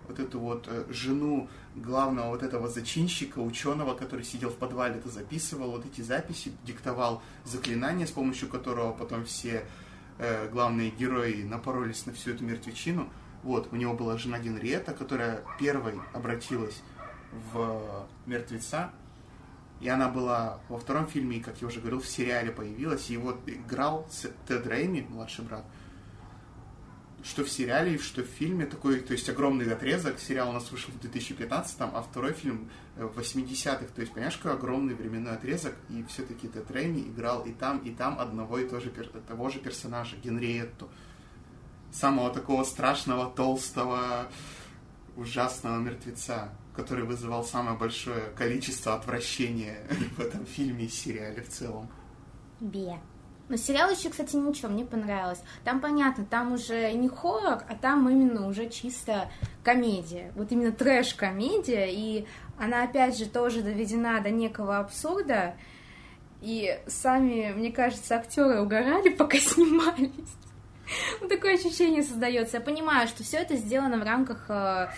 вот 0.07 0.21
эту 0.21 0.39
вот 0.39 0.69
э, 0.69 0.85
жену 0.91 1.49
главного 1.75 2.29
вот 2.29 2.43
этого 2.43 2.69
зачинщика, 2.69 3.39
ученого, 3.39 3.95
который 3.95 4.23
сидел 4.23 4.51
в 4.51 4.57
подвале, 4.57 4.97
это 4.97 5.09
записывал, 5.09 5.71
вот 5.71 5.87
эти 5.87 6.03
записи, 6.03 6.53
диктовал 6.65 7.23
заклинания, 7.45 8.07
с 8.07 8.11
помощью 8.11 8.51
которого 8.51 8.93
потом 8.93 9.25
все 9.25 9.65
э, 10.19 10.49
главные 10.51 10.91
герои 10.91 11.43
напоролись 11.43 12.05
на 12.05 12.13
всю 12.13 12.33
эту 12.33 12.45
мертвечину. 12.45 13.09
Вот, 13.43 13.73
у 13.73 13.77
него 13.77 13.95
была 13.95 14.19
жена 14.19 14.39
Генриетта, 14.39 14.93
которая 14.93 15.43
первой 15.59 15.95
обратилась 16.13 16.83
в 17.53 18.07
мертвеца, 18.27 18.91
и 19.85 19.89
она 19.91 20.09
была 20.09 20.61
во 20.71 20.79
втором 20.79 21.07
фильме, 21.07 21.41
как 21.41 21.61
я 21.61 21.67
уже 21.67 21.79
говорил, 21.79 22.01
в 22.01 22.07
сериале 22.07 22.51
появилась. 22.51 23.11
И 23.11 23.19
вот 23.19 23.39
играл 23.47 24.09
Тед 24.49 24.67
Рейми, 24.67 25.07
младший 25.11 25.45
брат. 25.45 25.67
Что 27.23 27.45
в 27.45 27.51
сериале, 27.51 27.99
что 27.99 28.23
в 28.23 28.27
фильме 28.27 28.65
такой, 28.65 29.01
то 29.01 29.13
есть 29.13 29.29
огромный 29.29 29.71
отрезок. 29.71 30.19
Сериал 30.19 30.49
у 30.49 30.53
нас 30.53 30.73
вышел 30.73 30.91
в 30.91 31.01
2015, 31.01 31.77
а 31.81 32.01
второй 32.01 32.33
фильм 32.33 32.71
в 32.97 33.19
80-х. 33.19 33.85
То 33.95 34.01
есть, 34.01 34.15
понимаешь, 34.15 34.39
какой 34.39 34.53
огромный 34.53 34.95
временной 34.95 35.35
отрезок. 35.35 35.75
И 35.91 36.03
все-таки 36.09 36.49
Тед 36.49 36.71
Рейми 36.71 37.01
играл 37.01 37.43
и 37.43 37.53
там, 37.53 37.77
и 37.81 37.91
там 37.91 38.19
одного 38.19 38.59
и 38.61 38.67
того 38.67 38.81
же, 38.81 38.89
того 38.89 39.51
же 39.51 39.59
персонажа, 39.59 40.17
Генриетту. 40.17 40.89
Самого 41.93 42.33
такого 42.33 42.65
страшного, 42.65 43.31
толстого, 43.31 44.29
ужасного 45.15 45.79
мертвеца 45.79 46.53
который 46.77 47.05
вызывал 47.05 47.45
самое 47.45 47.77
большое 47.77 48.31
количество 48.37 48.95
отвращения 48.95 49.79
в 50.17 50.21
этом 50.21 50.45
фильме 50.47 50.85
и 50.85 50.89
сериале 50.89 51.43
в 51.43 51.49
целом. 51.49 51.89
Бе. 52.61 52.99
Но 53.49 53.57
сериал 53.57 53.91
еще, 53.91 54.09
кстати, 54.09 54.37
ничего, 54.37 54.71
мне 54.71 54.87
понравилось. 54.87 55.43
Там 55.65 55.81
понятно, 55.81 56.25
там 56.25 56.53
уже 56.53 56.91
не 56.93 57.09
хоррор, 57.09 57.63
а 57.69 57.75
там 57.79 58.09
именно 58.09 58.47
уже 58.47 58.71
чисто 58.71 59.31
комедия. 59.63 60.33
Вот 60.35 60.51
именно 60.51 60.73
трэш-комедия, 60.73 61.89
и 61.91 62.27
она, 62.59 62.85
опять 62.85 63.19
же, 63.19 63.27
тоже 63.27 63.61
доведена 63.61 64.21
до 64.21 64.31
некого 64.31 64.79
абсурда. 64.79 65.57
И 66.41 66.79
сами, 66.87 67.53
мне 67.55 67.71
кажется, 67.71 68.17
актеры 68.17 68.63
угорали, 68.63 69.09
пока 69.15 69.37
снимались. 69.37 70.11
Вот 71.21 71.29
такое 71.29 71.55
ощущение 71.55 72.03
создается. 72.03 72.59
Я 72.59 72.63
понимаю, 72.63 73.09
что 73.09 73.25
все 73.25 73.39
это 73.39 73.57
сделано 73.57 73.99
в 73.99 74.03
рамках 74.03 74.47
э, 74.49 74.89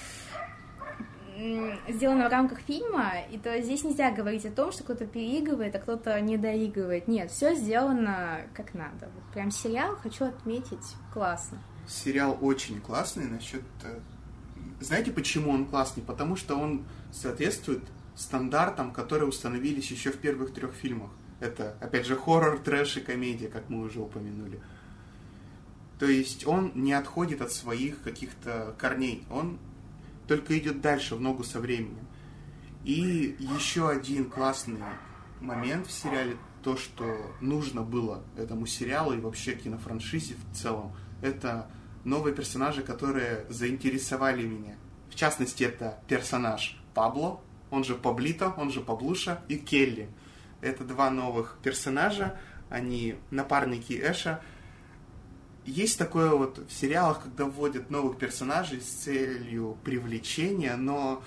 сделано 1.89 2.29
в 2.29 2.33
рамках 2.33 2.61
фильма, 2.61 3.13
и 3.31 3.39
то 3.39 3.61
здесь 3.61 3.85
нельзя 3.85 4.11
говорить 4.11 4.47
о 4.47 4.51
том, 4.51 4.73
что 4.73 4.85
кто-то 4.85 5.07
переигрывает, 5.07 5.75
а 5.75 5.79
кто-то 5.79 6.21
не 6.21 6.37
доигрывает. 6.37 7.09
Нет, 7.09 7.31
все 7.31 7.55
сделано 7.55 8.41
как 8.55 8.75
надо. 8.75 9.09
Вот 9.15 9.25
прям 9.33 9.51
сериал 9.51 9.97
хочу 9.97 10.25
отметить 10.25 10.95
классно. 11.13 11.59
Сериал 11.89 12.37
очень 12.41 12.81
классный 12.81 13.27
насчет... 13.27 13.63
Э, 13.85 13.99
знаете, 14.81 15.13
почему 15.13 15.51
он 15.51 15.67
классный? 15.67 16.03
Потому 16.03 16.37
что 16.37 16.57
он 16.57 16.85
соответствует 17.13 17.83
стандартам, 18.17 18.93
которые 18.93 19.29
установились 19.29 19.91
еще 19.91 20.11
в 20.11 20.19
первых 20.19 20.53
трех 20.53 20.73
фильмах. 20.73 21.11
Это, 21.41 21.77
опять 21.81 22.07
же, 22.07 22.17
хоррор, 22.17 22.59
трэш 22.59 22.97
и 22.97 23.01
комедия, 23.01 23.49
как 23.49 23.69
мы 23.69 23.83
уже 23.83 24.01
упомянули. 24.01 24.61
То 25.99 26.07
есть 26.07 26.47
он 26.47 26.73
не 26.75 26.93
отходит 26.93 27.41
от 27.41 27.53
своих 27.53 28.03
каких-то 28.03 28.75
корней. 28.79 29.25
Он 29.31 29.59
только 30.27 30.59
идет 30.59 30.81
дальше 30.81 31.15
в 31.15 31.21
ногу 31.21 31.45
со 31.45 31.61
временем. 31.61 32.07
И 32.85 33.37
еще 33.39 33.89
один 33.89 34.31
классный 34.31 34.81
момент 35.41 35.87
в 35.87 35.93
сериале, 35.93 36.37
то, 36.63 36.77
что 36.77 37.35
нужно 37.41 37.83
было 37.83 38.25
этому 38.37 38.67
сериалу 38.67 39.13
и 39.13 39.21
вообще 39.21 39.55
кинофраншизе 39.55 40.35
в 40.35 40.57
целом, 40.57 40.93
это 41.23 41.71
новые 42.05 42.35
персонажи, 42.35 42.83
которые 42.83 43.47
заинтересовали 43.49 44.45
меня. 44.47 44.77
В 45.11 45.15
частности, 45.15 45.65
это 45.65 45.99
персонаж 46.09 46.81
Пабло, 46.95 47.41
он 47.71 47.85
же 47.85 47.95
Паблито, 47.95 48.55
он 48.57 48.71
же 48.71 48.81
Паблуша 48.81 49.41
и 49.49 49.57
Келли. 49.57 50.09
Это 50.61 50.85
два 50.85 51.11
новых 51.11 51.59
персонажа, 51.63 52.39
они 52.71 53.17
напарники 53.31 53.93
Эша. 53.93 54.41
Есть 55.67 55.99
такое 55.99 56.31
вот 56.31 56.59
в 56.59 56.73
сериалах, 56.73 57.25
когда 57.25 57.45
вводят 57.45 57.91
новых 57.91 58.19
персонажей 58.19 58.81
с 58.81 58.85
целью 58.85 59.77
привлечения, 59.83 60.77
но 60.77 61.23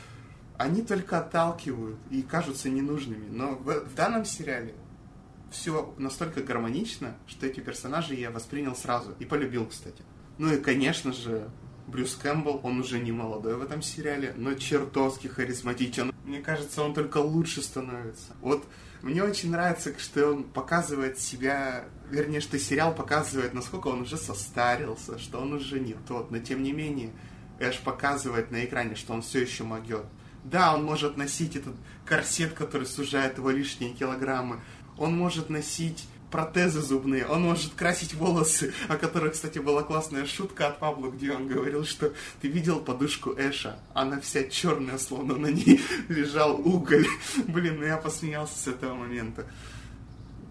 они 0.58 0.81
только 0.81 1.19
отталкивают 1.19 1.98
и 2.10 2.22
кажутся 2.22 2.69
ненужными. 2.69 3.27
Но 3.29 3.55
в, 3.55 3.86
в 3.86 3.96
данном 3.96 4.24
сериале 4.24 4.75
все 5.51 5.93
настолько 5.98 6.41
гармонично, 6.41 7.15
что 7.27 7.48
эти 7.48 7.60
персонажи 7.60 8.15
я 8.15 8.31
воспринял 8.31 8.75
сразу 8.75 9.13
и 9.19 9.25
полюбил, 9.25 9.65
кстати. 9.65 10.03
Ну 10.38 10.53
и, 10.53 10.58
конечно 10.58 11.12
же, 11.12 11.50
Брюс 11.88 12.15
Кэмпбелл, 12.15 12.62
он 12.63 12.79
уже 12.79 13.00
не 13.00 13.12
молодой 13.12 13.55
в 13.55 13.62
этом 13.62 13.81
сериале, 13.81 14.34
но 14.38 14.53
чертовски 14.53 15.27
харизматичен. 15.27 16.13
Мне 16.24 16.39
кажется, 16.39 16.81
он 16.81 16.93
только 16.93 17.17
лучше 17.17 17.62
становится. 17.62 18.34
Вот 18.41 18.65
мне 19.01 19.24
очень 19.24 19.51
нравится, 19.51 19.98
что 19.98 20.32
он 20.32 20.44
показывает 20.44 21.20
себя, 21.20 21.86
вернее, 22.10 22.41
что 22.41 22.60
сериал 22.60 22.94
показывает, 22.94 23.53
насколько 23.53 23.88
он 23.88 24.01
уже 24.01 24.18
состарился, 24.18 25.18
что 25.20 25.39
он 25.39 25.53
уже 25.53 25.79
не 25.79 25.96
тот, 26.08 26.32
но 26.32 26.39
тем 26.39 26.63
не 26.63 26.74
менее 26.74 27.12
Эш 27.60 27.79
показывает 27.79 28.51
на 28.51 28.65
экране, 28.65 28.96
что 28.96 29.13
он 29.13 29.22
все 29.22 29.41
еще 29.41 29.63
могет. 29.63 30.06
Да, 30.44 30.74
он 30.74 30.84
может 30.84 31.18
носить 31.18 31.56
этот 31.56 31.75
корсет, 32.06 32.53
который 32.53 32.88
сужает 32.88 33.38
его 33.38 33.50
лишние 33.51 33.94
килограммы. 33.94 34.62
Он 34.98 35.18
может 35.18 35.50
носить 35.50 36.08
протезы 36.31 36.81
зубные, 36.81 37.25
он 37.25 37.43
может 37.43 37.74
красить 37.74 38.13
волосы, 38.13 38.74
о 38.88 38.98
которых, 38.98 39.33
кстати, 39.33 39.59
была 39.59 39.83
классная 39.83 40.25
шутка 40.25 40.67
от 40.67 40.79
Пабло, 40.79 41.09
где 41.09 41.31
он 41.31 41.48
говорил, 41.48 41.86
что 41.86 42.13
ты 42.41 42.48
видел 42.48 42.79
подушку 42.79 43.33
Эша, 43.38 43.79
она 43.93 44.19
вся 44.19 44.43
черная, 44.43 44.98
словно 44.98 45.36
на 45.36 45.48
ней 45.48 45.81
лежал 46.09 46.59
уголь. 46.59 47.07
Блин, 47.48 47.77
ну 47.79 47.86
я 47.86 47.98
посмеялся 47.98 48.57
с 48.57 48.67
этого 48.67 48.93
момента. 48.93 49.45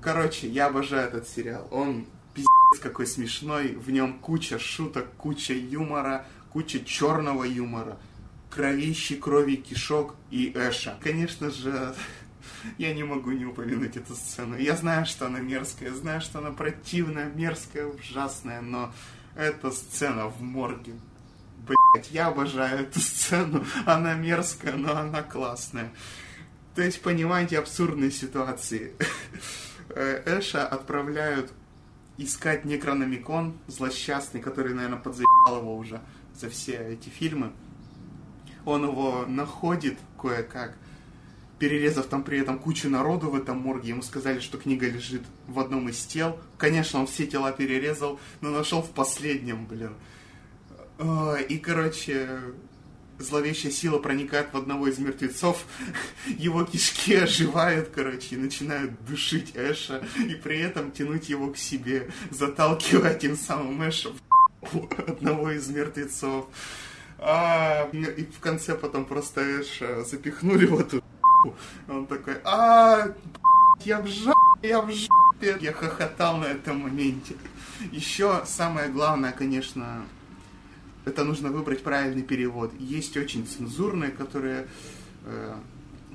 Короче, 0.00 0.49
я 0.49 0.66
обожаю 0.66 1.08
этот 1.08 1.28
сериал. 1.28 1.66
Он 1.70 2.06
пиздец 2.35 2.82
какой 2.82 3.06
смешной, 3.06 3.75
в 3.75 3.90
нем 3.90 4.18
куча 4.20 4.58
шуток, 4.58 5.06
куча 5.16 5.54
юмора, 5.54 6.26
куча 6.52 6.85
черного 6.85 7.44
юмора, 7.44 7.99
кровищи, 8.50 9.16
крови, 9.16 9.56
кишок 9.56 10.14
и 10.30 10.52
Эша. 10.54 10.97
Конечно 11.02 11.50
же, 11.50 11.94
я 12.78 12.95
не 12.95 13.05
могу 13.05 13.33
не 13.33 13.45
упомянуть 13.45 13.97
эту 13.97 14.14
сцену. 14.14 14.57
Я 14.57 14.76
знаю, 14.76 15.07
что 15.07 15.26
она 15.26 15.40
мерзкая, 15.40 15.93
знаю, 15.93 16.21
что 16.21 16.38
она 16.38 16.50
противная, 16.50 17.31
мерзкая, 17.31 17.87
ужасная, 17.87 18.61
но 18.61 18.93
эта 19.37 19.71
сцена 19.71 20.26
в 20.26 20.40
морге. 20.40 20.95
Блять, 21.67 22.11
я 22.11 22.28
обожаю 22.28 22.81
эту 22.81 23.00
сцену. 23.00 23.64
Она 23.87 24.14
мерзкая, 24.14 24.75
но 24.75 24.97
она 24.97 25.23
классная. 25.23 25.90
То 26.75 26.83
есть, 26.83 27.02
понимаете, 27.02 27.59
абсурдные 27.59 28.11
ситуации. 28.11 28.93
Э, 29.90 30.23
Эша 30.26 30.67
отправляют 30.67 31.50
искать 32.19 32.64
Некрономикон, 32.64 33.59
злосчастный, 33.69 34.40
который, 34.40 34.75
наверное, 34.75 34.99
подзаебал 34.99 35.61
его 35.61 35.76
уже 35.76 36.00
за 36.35 36.50
все 36.50 36.76
эти 36.76 37.09
фильмы. 37.09 37.52
Он 38.64 38.85
его 38.85 39.25
находит 39.26 39.99
кое-как, 40.21 40.76
перерезав 41.59 42.07
там 42.07 42.23
при 42.23 42.38
этом 42.41 42.59
кучу 42.59 42.88
народу 42.88 43.31
в 43.31 43.35
этом 43.35 43.59
морге, 43.59 43.91
ему 43.91 44.03
сказали, 44.03 44.41
что 44.41 44.59
книга 44.59 44.88
лежит 44.88 45.23
в 45.47 45.59
одном 45.59 45.88
из 45.88 46.05
тел. 46.05 46.38
Конечно, 46.57 47.00
он 47.00 47.07
все 47.07 47.27
тела 47.27 47.53
перерезал, 47.53 48.21
но 48.41 48.50
нашел 48.50 48.83
в 48.83 48.90
последнем, 48.90 49.66
блин. 49.66 49.94
И, 51.49 51.59
короче, 51.59 52.40
зловещая 53.18 53.73
сила 53.73 53.99
проникает 53.99 54.53
в 54.53 54.57
одного 54.57 54.88
из 54.88 54.99
мертвецов, 54.99 55.64
его 56.27 56.64
кишки 56.64 57.14
оживают, 57.14 57.90
короче, 57.94 58.37
и 58.37 58.38
начинают 58.38 58.92
душить 59.05 59.53
Эша, 59.55 60.03
и 60.16 60.35
при 60.35 60.59
этом 60.61 60.92
тянуть 60.92 61.29
его 61.29 61.51
к 61.51 61.57
себе, 61.57 62.11
заталкивая 62.31 63.14
тем 63.14 63.37
самым 63.37 63.83
Эша 63.83 64.11
в 64.62 64.88
одного 65.07 65.51
из 65.51 65.68
мертвецов. 65.68 66.47
А, 67.21 67.88
и 67.92 68.25
в 68.25 68.38
конце 68.40 68.77
потом 68.77 69.05
просто 69.05 69.40
Эша 69.61 70.05
запихнули 70.05 70.66
в 70.66 70.79
эту 70.79 71.03
он 71.88 72.07
такой, 72.07 72.38
а, 72.44 73.14
я 73.85 74.01
в 74.01 74.07
жопе, 74.07 74.35
я 74.62 74.81
в 74.81 74.90
жопе. 74.90 75.57
Я 75.61 75.72
хохотал 75.72 76.38
на 76.38 76.46
этом 76.46 76.81
моменте. 76.81 77.37
Еще 77.92 78.42
самое 78.44 78.88
главное, 78.88 79.33
конечно, 79.33 80.05
это 81.05 81.24
нужно 81.24 81.51
выбрать 81.51 81.83
правильный 81.83 82.22
перевод. 82.22 82.72
Есть 82.79 83.16
очень 83.16 83.46
цензурные, 83.46 84.11
которые 84.11 84.66
э, 85.24 85.55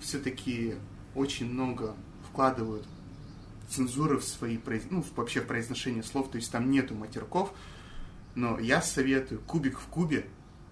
все-таки 0.02 0.76
очень 1.16 1.52
много 1.52 1.96
вкладывают 2.30 2.86
цензуры 3.70 4.18
в 4.18 4.24
свои, 4.24 4.60
ну, 4.90 5.04
вообще 5.16 5.42
в 5.42 5.48
произношение 5.48 6.04
слов, 6.04 6.30
то 6.30 6.38
есть 6.38 6.52
там 6.52 6.70
нету 6.70 6.96
матерков, 6.96 7.54
но 8.36 8.60
я 8.60 8.82
советую 8.82 9.42
кубик 9.42 9.80
в 9.80 9.88
кубе 9.88 10.26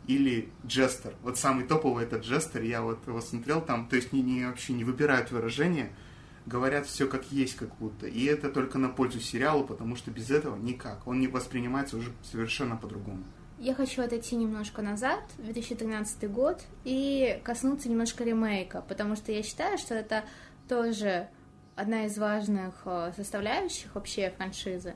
или 0.08 0.50
Джестер. 0.66 1.16
Вот 1.22 1.38
самый 1.38 1.66
топовый 1.66 2.06
это 2.06 2.18
Джестер, 2.18 2.64
я 2.64 2.82
вот 2.82 3.06
его 3.08 3.22
смотрел 3.22 3.62
там, 3.62 3.88
то 3.88 3.96
есть 3.96 4.14
не, 4.14 4.22
не, 4.22 4.46
вообще 4.46 4.74
не 4.74 4.84
выбирают 4.84 5.32
выражения, 5.32 5.92
говорят 6.46 6.88
все 6.88 7.08
как 7.08 7.32
есть 7.32 7.56
как 7.56 7.76
будто. 7.78 8.08
И 8.08 8.26
это 8.26 8.50
только 8.50 8.78
на 8.78 8.90
пользу 8.90 9.20
сериалу, 9.20 9.64
потому 9.64 9.96
что 9.96 10.12
без 10.12 10.30
этого 10.32 10.56
никак. 10.56 11.08
Он 11.08 11.20
не 11.20 11.28
воспринимается 11.28 11.98
уже 11.98 12.12
совершенно 12.24 12.76
по-другому. 12.76 13.24
Я 13.60 13.76
хочу 13.76 14.02
отойти 14.02 14.36
немножко 14.36 14.82
назад, 14.82 15.20
2013 15.38 16.32
год, 16.32 16.62
и 16.84 17.40
коснуться 17.44 17.90
немножко 17.90 18.24
ремейка, 18.24 18.84
потому 18.88 19.16
что 19.16 19.32
я 19.32 19.44
считаю, 19.44 19.78
что 19.78 19.94
это 19.94 20.24
тоже 20.68 21.30
одна 21.76 22.06
из 22.06 22.18
важных 22.18 22.74
э, 22.86 23.12
составляющих 23.16 23.94
вообще 23.94 24.34
франшизы. 24.36 24.96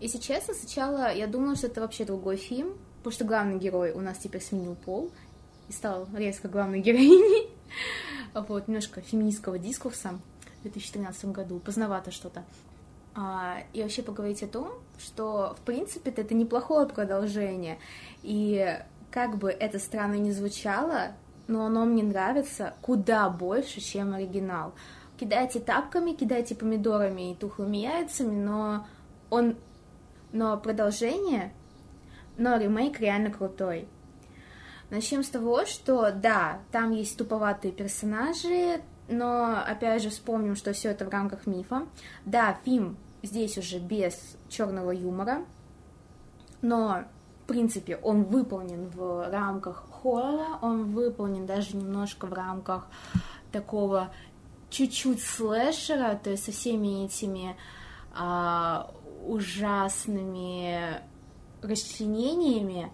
Если 0.00 0.18
честно, 0.18 0.52
сначала 0.52 1.14
я 1.14 1.28
думала, 1.28 1.54
что 1.54 1.68
это 1.68 1.80
вообще 1.80 2.04
другой 2.04 2.36
фильм, 2.36 2.76
потому 3.04 3.16
что 3.16 3.24
главный 3.26 3.58
герой 3.58 3.92
у 3.92 4.00
нас 4.00 4.16
теперь 4.16 4.40
сменил 4.40 4.76
пол 4.76 5.10
и 5.68 5.72
стал 5.72 6.08
резко 6.14 6.48
главной 6.48 6.80
героиней. 6.80 7.50
Вот, 8.32 8.66
немножко 8.66 9.02
феминистского 9.02 9.58
дискурса 9.58 10.18
в 10.60 10.62
2013 10.62 11.26
году, 11.26 11.58
поздновато 11.58 12.10
что-то. 12.10 12.44
А, 13.14 13.58
и 13.74 13.82
вообще 13.82 14.02
поговорить 14.02 14.42
о 14.42 14.46
том, 14.46 14.70
что, 14.98 15.54
в 15.60 15.60
принципе, 15.66 16.12
это 16.12 16.34
неплохое 16.34 16.86
продолжение. 16.86 17.78
И 18.22 18.74
как 19.10 19.36
бы 19.36 19.50
это 19.50 19.78
странно 19.78 20.14
не 20.14 20.32
звучало, 20.32 21.12
но 21.46 21.66
оно 21.66 21.84
мне 21.84 22.02
нравится 22.02 22.72
куда 22.80 23.28
больше, 23.28 23.82
чем 23.82 24.14
оригинал. 24.14 24.72
Кидайте 25.20 25.60
тапками, 25.60 26.12
кидайте 26.12 26.54
помидорами 26.54 27.32
и 27.32 27.34
тухлыми 27.34 27.76
яйцами, 27.76 28.42
но 28.42 28.86
он... 29.28 29.56
Но 30.32 30.56
продолжение 30.56 31.52
но 32.36 32.56
ремейк 32.56 33.00
реально 33.00 33.30
крутой. 33.30 33.88
Начнем 34.90 35.22
с 35.22 35.28
того, 35.28 35.64
что 35.64 36.12
да, 36.12 36.60
там 36.70 36.92
есть 36.92 37.16
туповатые 37.16 37.72
персонажи, 37.72 38.80
но 39.08 39.62
опять 39.66 40.02
же 40.02 40.10
вспомним, 40.10 40.56
что 40.56 40.72
все 40.72 40.90
это 40.90 41.04
в 41.04 41.08
рамках 41.08 41.46
мифа. 41.46 41.86
Да, 42.24 42.58
фильм 42.64 42.96
здесь 43.22 43.58
уже 43.58 43.78
без 43.78 44.36
черного 44.48 44.90
юмора, 44.90 45.44
но 46.62 47.04
в 47.42 47.46
принципе 47.46 47.96
он 47.96 48.24
выполнен 48.24 48.88
в 48.88 49.30
рамках 49.30 49.84
хоррора, 50.02 50.58
он 50.62 50.92
выполнен 50.92 51.46
даже 51.46 51.76
немножко 51.76 52.26
в 52.26 52.32
рамках 52.32 52.88
такого 53.52 54.12
чуть-чуть 54.70 55.22
слэшера, 55.22 56.18
то 56.22 56.30
есть 56.30 56.44
со 56.44 56.52
всеми 56.52 57.04
этими 57.04 57.56
а, 58.14 58.90
ужасными 59.26 61.00
расчленениями, 61.64 62.92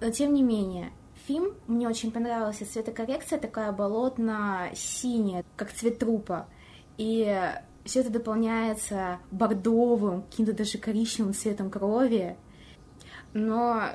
но 0.00 0.10
тем 0.10 0.32
не 0.32 0.42
менее, 0.42 0.92
фильм 1.26 1.54
мне 1.66 1.88
очень 1.88 2.10
понравился. 2.10 2.64
Цветокоррекция 2.64 3.38
такая 3.38 3.72
болотно-синяя, 3.72 5.44
как 5.56 5.72
цвет 5.72 5.98
трупа. 5.98 6.48
И 6.96 7.52
все 7.84 8.00
это 8.00 8.10
дополняется 8.10 9.18
бордовым, 9.30 10.22
каким-то 10.22 10.52
даже 10.52 10.78
коричневым 10.78 11.34
цветом 11.34 11.70
крови. 11.70 12.36
Но 13.32 13.90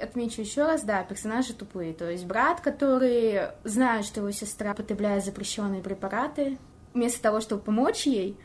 отмечу 0.00 0.40
еще 0.40 0.64
раз, 0.64 0.82
да, 0.82 1.02
персонажи 1.04 1.54
тупые. 1.54 1.94
То 1.94 2.10
есть 2.10 2.26
брат, 2.26 2.60
который 2.60 3.48
знает, 3.64 4.04
что 4.04 4.20
его 4.20 4.30
сестра 4.30 4.72
употребляет 4.72 5.24
запрещенные 5.24 5.82
препараты, 5.82 6.58
вместо 6.92 7.22
того, 7.22 7.40
чтобы 7.40 7.62
помочь 7.62 8.06
ей, 8.06 8.36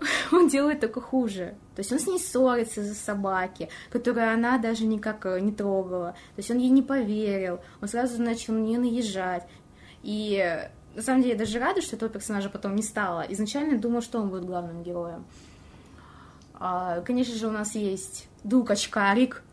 он 0.32 0.48
делает 0.48 0.80
только 0.80 1.00
хуже. 1.00 1.54
То 1.74 1.80
есть 1.80 1.92
он 1.92 1.98
с 1.98 2.06
ней 2.06 2.18
ссорится 2.18 2.82
за 2.82 2.94
собаки, 2.94 3.68
которую 3.90 4.32
она 4.32 4.58
даже 4.58 4.86
никак 4.86 5.26
э, 5.26 5.40
не 5.40 5.52
трогала. 5.52 6.12
То 6.34 6.38
есть 6.38 6.50
он 6.50 6.58
ей 6.58 6.70
не 6.70 6.82
поверил, 6.82 7.60
он 7.80 7.88
сразу 7.88 8.20
начал 8.22 8.54
на 8.54 8.58
нее 8.58 8.78
наезжать. 8.78 9.46
И 10.02 10.68
И 10.92 10.96
на 10.98 11.02
самом 11.02 11.22
деле 11.22 11.34
я 11.34 11.38
даже 11.38 11.58
рада, 11.58 11.80
что 11.80 11.96
этого 11.96 12.10
персонажа 12.10 12.50
потом 12.50 12.74
не 12.74 12.82
стало. 12.82 13.24
Изначально 13.28 13.78
думала, 13.78 14.02
что 14.02 14.20
он 14.20 14.30
будет 14.30 14.44
главным 14.44 14.82
героем. 14.82 15.24
А, 16.54 17.02
конечно 17.02 17.34
же, 17.34 17.46
у 17.46 17.52
нас 17.52 17.74
есть 17.74 18.28
друг 18.42 18.70
Очкарик, 18.70 19.44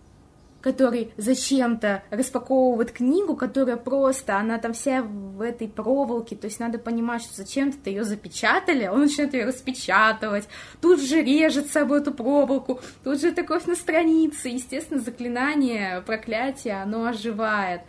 который 0.66 1.14
зачем-то 1.16 2.02
распаковывает 2.10 2.92
книгу, 2.92 3.36
которая 3.36 3.78
просто, 3.78 4.38
она 4.40 4.58
там 4.58 4.74
вся 4.74 5.04
в 5.04 5.40
этой 5.42 5.68
проволоке, 5.68 6.36
то 6.36 6.46
есть 6.48 6.60
надо 6.60 6.80
понимать, 6.80 7.22
что 7.22 7.36
зачем-то 7.36 7.88
ее 7.88 8.04
запечатали, 8.04 8.88
он 8.88 9.02
начинает 9.02 9.36
ее 9.36 9.46
распечатывать, 9.46 10.48
тут 10.82 11.00
же 11.02 11.22
режет 11.22 11.68
с 11.68 11.74
собой 11.74 12.00
эту 12.00 12.12
проволоку, 12.16 12.80
тут 13.04 13.22
же 13.22 13.32
такое 13.32 13.62
на 13.68 13.76
странице, 13.76 14.50
естественно, 14.50 15.00
заклинание, 15.00 16.02
проклятие, 16.02 16.82
оно 16.82 17.06
оживает. 17.06 17.82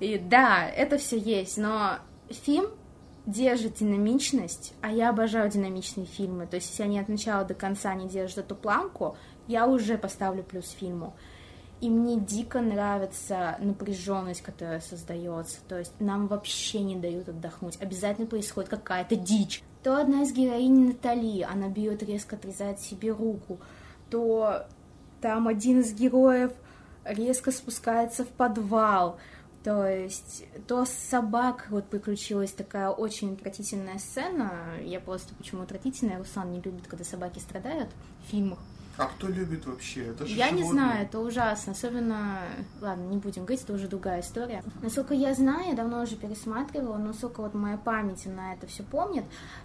И 0.00 0.18
да, 0.18 0.68
это 0.68 0.98
все 0.98 1.16
есть, 1.16 1.58
но 1.58 2.00
фильм 2.28 2.66
держит 3.24 3.74
динамичность, 3.74 4.74
а 4.80 4.90
я 4.90 5.10
обожаю 5.10 5.48
динамичные 5.48 6.06
фильмы, 6.06 6.48
то 6.48 6.56
есть 6.56 6.70
если 6.70 6.82
они 6.82 6.98
от 6.98 7.08
начала 7.08 7.44
до 7.44 7.54
конца 7.54 7.94
не 7.94 8.08
держат 8.08 8.38
эту 8.38 8.56
планку, 8.56 9.16
я 9.46 9.68
уже 9.68 9.96
поставлю 9.96 10.42
плюс 10.42 10.70
фильму. 10.70 11.14
И 11.84 11.90
мне 11.90 12.18
дико 12.18 12.62
нравится 12.62 13.58
напряженность, 13.60 14.40
которая 14.40 14.80
создается. 14.80 15.58
То 15.68 15.78
есть 15.78 15.92
нам 16.00 16.28
вообще 16.28 16.80
не 16.80 16.96
дают 16.96 17.28
отдохнуть. 17.28 17.76
Обязательно 17.78 18.26
происходит 18.26 18.70
какая-то 18.70 19.16
дичь. 19.16 19.62
То 19.82 20.00
одна 20.00 20.22
из 20.22 20.32
героинь 20.32 20.86
Натали, 20.86 21.42
она 21.42 21.68
бьет 21.68 22.02
резко 22.02 22.36
отрезает 22.36 22.80
себе 22.80 23.12
руку. 23.12 23.60
То 24.08 24.64
там 25.20 25.46
один 25.46 25.80
из 25.80 25.92
героев 25.92 26.52
резко 27.04 27.50
спускается 27.50 28.24
в 28.24 28.28
подвал. 28.28 29.18
То 29.62 29.86
есть, 29.86 30.46
то 30.66 30.86
с 30.86 30.90
собак 30.90 31.66
вот 31.68 31.84
приключилась 31.90 32.52
такая 32.52 32.88
очень 32.88 33.34
отвратительная 33.34 33.98
сцена. 33.98 34.52
Я 34.82 35.00
просто 35.00 35.34
почему 35.34 35.60
отвратительная, 35.60 36.16
Руслан 36.16 36.50
не 36.50 36.62
любит, 36.62 36.86
когда 36.86 37.04
собаки 37.04 37.40
страдают 37.40 37.90
в 38.24 38.30
фильмах. 38.30 38.60
А 38.96 39.06
кто 39.06 39.28
любит 39.28 39.66
вообще? 39.66 40.06
Это 40.06 40.26
же 40.26 40.34
я 40.34 40.48
животные. 40.48 40.64
не 40.64 40.70
знаю, 40.70 41.02
это 41.04 41.18
ужасно. 41.18 41.72
Особенно, 41.72 42.38
ладно, 42.80 43.02
не 43.02 43.16
будем 43.16 43.44
говорить, 43.44 43.64
это 43.64 43.72
уже 43.72 43.88
другая 43.88 44.20
история. 44.20 44.62
Насколько 44.82 45.14
я 45.14 45.34
знаю, 45.34 45.70
я 45.70 45.74
давно 45.74 46.02
уже 46.02 46.16
пересматривала, 46.16 46.96
но 46.96 47.08
насколько 47.08 47.40
вот 47.42 47.54
моя 47.54 47.76
память 47.76 48.24
на 48.26 48.54
это 48.54 48.66
все 48.66 48.84
помнит, 48.84 49.24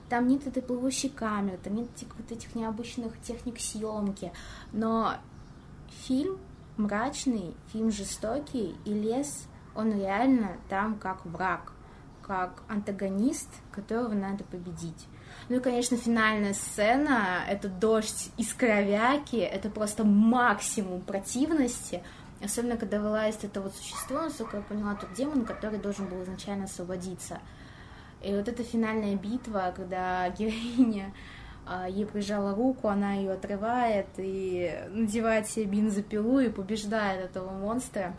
там 0.09 0.27
нет 0.27 0.47
этой 0.47 0.63
плывущей 0.63 1.09
камеры, 1.09 1.59
там 1.63 1.75
нет 1.75 1.89
этих, 1.95 2.07
вот 2.15 2.31
этих 2.31 2.55
необычных 2.55 3.19
техник 3.21 3.59
съемки. 3.59 4.31
Но 4.71 5.13
фильм 6.07 6.39
мрачный, 6.77 7.55
фильм 7.71 7.91
жестокий, 7.91 8.75
и 8.85 8.93
лес, 8.93 9.47
он 9.75 9.93
реально 9.93 10.57
там 10.69 10.95
как 10.95 11.25
враг, 11.25 11.73
как 12.23 12.63
антагонист, 12.67 13.49
которого 13.71 14.13
надо 14.13 14.43
победить. 14.45 15.07
Ну 15.49 15.55
и, 15.55 15.59
конечно, 15.59 15.97
финальная 15.97 16.53
сцена, 16.53 17.39
это 17.49 17.69
дождь 17.69 18.29
из 18.37 18.53
кровяки, 18.53 19.37
это 19.37 19.71
просто 19.71 20.03
максимум 20.03 21.01
противности, 21.01 22.03
особенно 22.39 22.77
когда 22.77 22.99
вылазит 22.99 23.45
это 23.45 23.59
вот 23.59 23.73
существо, 23.73 24.21
насколько 24.21 24.57
я 24.57 24.63
поняла, 24.63 24.93
тот 24.93 25.11
демон, 25.13 25.45
который 25.45 25.79
должен 25.79 26.05
был 26.05 26.21
изначально 26.21 26.65
освободиться. 26.65 27.39
И 28.21 28.31
вот 28.31 28.47
эта 28.47 28.63
финальная 28.63 29.15
битва, 29.15 29.73
когда 29.75 30.29
героиня 30.29 31.13
а, 31.65 31.89
ей 31.89 32.05
прижала 32.05 32.53
руку, 32.53 32.87
она 32.87 33.13
ее 33.13 33.31
отрывает 33.31 34.07
и 34.17 34.71
надевает 34.91 35.47
себе 35.47 35.65
бензопилу 35.65 36.39
и 36.41 36.49
побеждает 36.49 37.25
этого 37.25 37.49
монстра. 37.57 38.15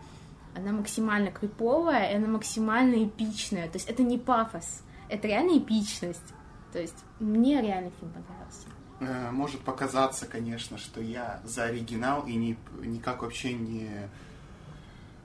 Она 0.56 0.72
максимально 0.72 1.30
криповая, 1.30 2.10
и 2.10 2.16
она 2.16 2.26
максимально 2.26 3.04
эпичная. 3.04 3.68
То 3.68 3.76
есть 3.76 3.88
это 3.88 4.02
не 4.02 4.18
пафос, 4.18 4.82
это 5.08 5.28
реально 5.28 5.58
эпичность. 5.58 6.34
То 6.72 6.80
есть 6.80 7.04
мне 7.18 7.60
реально 7.60 7.90
фильм 7.98 8.12
понравился. 8.12 8.66
Э, 9.00 9.30
Может 9.30 9.60
показаться, 9.60 10.26
конечно, 10.26 10.78
что 10.78 11.00
я 11.00 11.40
за 11.44 11.64
оригинал 11.64 12.26
и 12.26 12.34
ни, 12.34 12.56
никак 12.84 13.22
вообще 13.22 13.54
не 13.54 14.08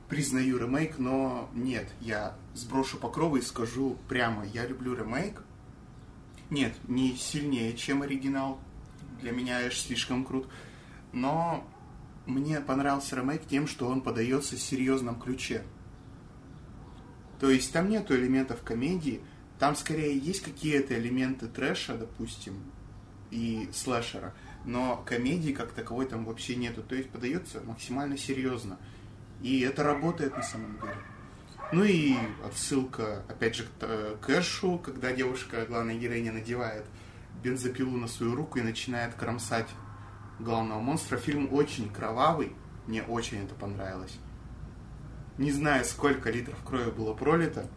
признаю 0.10 0.58
ремейк, 0.58 0.98
но 0.98 1.50
нет, 1.54 1.88
я 2.00 2.36
сброшу 2.54 2.98
покровы 2.98 3.40
и 3.40 3.42
скажу 3.42 3.98
прямо, 4.08 4.46
я 4.46 4.66
люблю 4.66 4.96
ремейк. 4.96 5.42
Нет, 6.50 6.74
не 6.88 7.16
сильнее, 7.16 7.76
чем 7.76 8.04
оригинал. 8.04 8.60
Для 9.22 9.32
меня 9.32 9.58
аж 9.58 9.78
слишком 9.80 10.24
крут. 10.24 10.48
Но 11.12 11.66
мне 12.26 12.60
понравился 12.62 13.16
ремейк 13.16 13.48
тем, 13.48 13.68
что 13.68 13.88
он 13.88 14.02
подается 14.02 14.56
в 14.56 14.60
серьезном 14.60 15.20
ключе. 15.20 15.64
То 17.40 17.50
есть 17.50 17.74
там 17.74 17.90
нету 17.90 18.16
элементов 18.16 18.62
комедии, 18.62 19.22
там 19.60 19.76
скорее 19.76 20.18
есть 20.18 20.42
какие-то 20.44 20.98
элементы 20.98 21.48
трэша, 21.48 21.98
допустим, 21.98 22.56
и 23.32 23.70
слэшера, 23.74 24.34
но 24.66 24.98
комедии 25.06 25.52
как 25.52 25.72
таковой 25.72 26.06
там 26.06 26.26
вообще 26.26 26.56
нету. 26.56 26.84
То 26.84 26.96
есть 26.96 27.10
подается 27.10 27.62
максимально 27.62 28.18
серьезно. 28.18 28.78
И 29.42 29.62
это 29.62 29.84
работает 29.84 30.36
на 30.36 30.44
самом 30.44 30.80
деле. 30.80 30.98
Ну 31.72 31.84
и 31.84 32.16
отсылка, 32.46 33.24
опять 33.28 33.56
же, 33.56 33.66
к 33.80 34.18
Кэшу, 34.22 34.78
когда 34.78 35.12
девушка, 35.12 35.66
главная 35.66 35.96
героиня, 35.96 36.32
надевает 36.32 36.86
бензопилу 37.44 37.98
на 37.98 38.08
свою 38.08 38.36
руку 38.36 38.60
и 38.60 38.64
начинает 38.64 39.16
кромсать 39.16 39.68
главного 40.40 40.80
монстра. 40.80 41.18
Фильм 41.18 41.54
очень 41.54 41.90
кровавый, 41.92 42.54
мне 42.88 43.04
очень 43.04 43.44
это 43.44 43.56
понравилось. 43.56 44.18
Не 45.38 45.52
знаю, 45.52 45.84
сколько 45.86 46.30
литров 46.30 46.64
крови 46.64 46.92
было 46.92 47.14
пролито, 47.14 47.70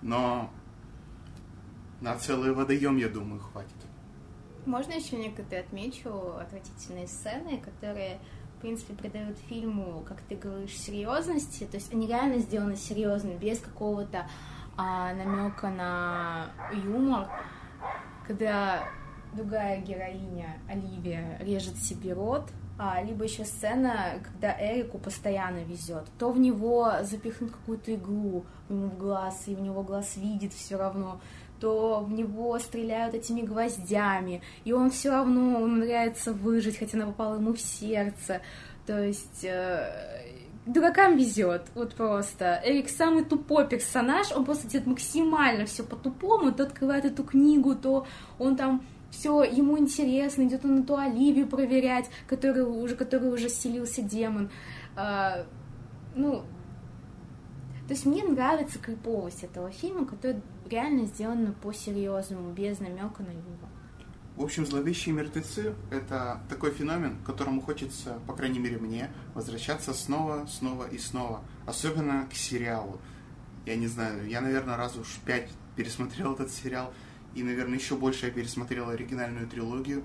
но 0.00 0.52
на 2.02 2.16
целый 2.16 2.52
водоем, 2.52 2.96
я 2.96 3.08
думаю, 3.08 3.40
хватит. 3.40 3.70
Можно 4.66 4.92
еще 4.92 5.16
некоторые 5.16 5.60
отмечу 5.60 6.10
отвратительные 6.40 7.06
сцены, 7.06 7.58
которые, 7.58 8.18
в 8.56 8.60
принципе, 8.60 8.94
придают 8.94 9.38
фильму, 9.48 10.04
как 10.06 10.20
ты 10.22 10.36
говоришь, 10.36 10.76
серьезности. 10.76 11.64
То 11.64 11.76
есть 11.76 11.92
они 11.92 12.06
реально 12.06 12.38
сделаны 12.38 12.76
серьезно, 12.76 13.30
без 13.30 13.58
какого-то 13.58 14.28
а, 14.76 15.14
намека 15.14 15.70
на 15.70 16.50
юмор. 16.72 17.28
Когда 18.26 18.84
другая 19.32 19.80
героиня, 19.80 20.58
Оливия, 20.68 21.38
режет 21.40 21.76
себе 21.76 22.12
рот, 22.12 22.50
а, 22.78 23.02
либо 23.02 23.24
еще 23.24 23.44
сцена, 23.44 24.20
когда 24.22 24.56
Эрику 24.58 24.98
постоянно 24.98 25.62
везет. 25.64 26.04
То 26.18 26.32
в 26.32 26.38
него 26.38 26.90
запихнут 27.02 27.52
какую-то 27.52 27.92
иглу 27.92 28.44
ему 28.68 28.88
в 28.88 28.98
глаз, 28.98 29.44
и 29.46 29.54
у 29.54 29.60
него 29.60 29.82
глаз 29.82 30.16
видит 30.16 30.52
все 30.52 30.76
равно 30.76 31.20
то 31.62 32.00
в 32.00 32.12
него 32.12 32.58
стреляют 32.58 33.14
этими 33.14 33.42
гвоздями, 33.42 34.42
и 34.64 34.72
он 34.72 34.90
все 34.90 35.10
равно 35.10 35.62
умудряется 35.62 36.32
выжить, 36.32 36.76
хотя 36.76 36.98
она 36.98 37.06
попала 37.06 37.36
ему 37.36 37.52
в 37.52 37.60
сердце. 37.60 38.42
То 38.84 39.00
есть 39.00 39.44
э, 39.44 39.88
дуракам 40.66 41.16
везет, 41.16 41.68
вот 41.76 41.94
просто. 41.94 42.60
Эрик 42.64 42.88
самый 42.88 43.24
тупой 43.24 43.68
персонаж, 43.68 44.32
он 44.32 44.44
просто 44.44 44.66
делает 44.66 44.88
максимально 44.88 45.64
все 45.66 45.84
по-тупому, 45.84 46.50
то 46.50 46.64
открывает 46.64 47.04
эту 47.04 47.22
книгу, 47.22 47.76
то 47.76 48.08
он 48.40 48.56
там 48.56 48.84
все 49.12 49.44
ему 49.44 49.78
интересно, 49.78 50.42
идет 50.42 50.64
он 50.64 50.80
эту 50.80 50.96
Оливию 50.96 51.46
проверять, 51.46 52.10
который 52.26 52.64
уже, 52.64 52.96
который 52.96 53.32
уже 53.32 53.48
селился 53.48 54.02
демон. 54.02 54.50
А, 54.96 55.46
ну, 56.16 56.42
то 57.86 57.94
есть 57.94 58.04
мне 58.04 58.24
нравится 58.24 58.80
криповость 58.80 59.44
этого 59.44 59.70
фильма, 59.70 60.06
который 60.06 60.42
реально 60.72 61.06
сделано 61.06 61.52
по-серьезному, 61.52 62.52
без 62.52 62.80
намека 62.80 63.22
на 63.22 63.30
юмор. 63.30 63.68
В 64.36 64.42
общем, 64.42 64.64
«Зловещие 64.64 65.14
мертвецы»— 65.14 65.74
это 65.90 66.40
такой 66.48 66.70
феномен, 66.70 67.18
к 67.18 67.26
которому 67.26 67.60
хочется, 67.60 68.18
по 68.26 68.32
крайней 68.32 68.58
мере 68.58 68.78
мне, 68.78 69.10
возвращаться 69.34 69.92
снова, 69.92 70.46
снова 70.46 70.88
и 70.88 70.96
снова. 70.96 71.42
Особенно 71.66 72.26
к 72.26 72.34
сериалу. 72.34 72.98
Я 73.66 73.76
не 73.76 73.86
знаю, 73.86 74.26
я, 74.26 74.40
наверное, 74.40 74.76
раз 74.78 74.96
уж 74.96 75.18
пять 75.26 75.50
пересмотрел 75.76 76.32
этот 76.32 76.50
сериал, 76.50 76.92
и, 77.34 77.42
наверное, 77.42 77.78
еще 77.78 77.94
больше 77.94 78.26
я 78.26 78.32
пересмотрел 78.32 78.88
оригинальную 78.88 79.46
трилогию. 79.46 80.02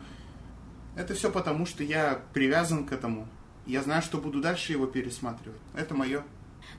Это 0.95 1.13
все 1.13 1.31
потому, 1.31 1.65
что 1.65 1.83
я 1.83 2.21
привязан 2.33 2.85
к 2.85 2.91
этому. 2.91 3.27
Я 3.65 3.81
знаю, 3.81 4.01
что 4.01 4.17
буду 4.17 4.41
дальше 4.41 4.73
его 4.73 4.87
пересматривать. 4.87 5.61
Это 5.73 5.95
мое. 5.95 6.23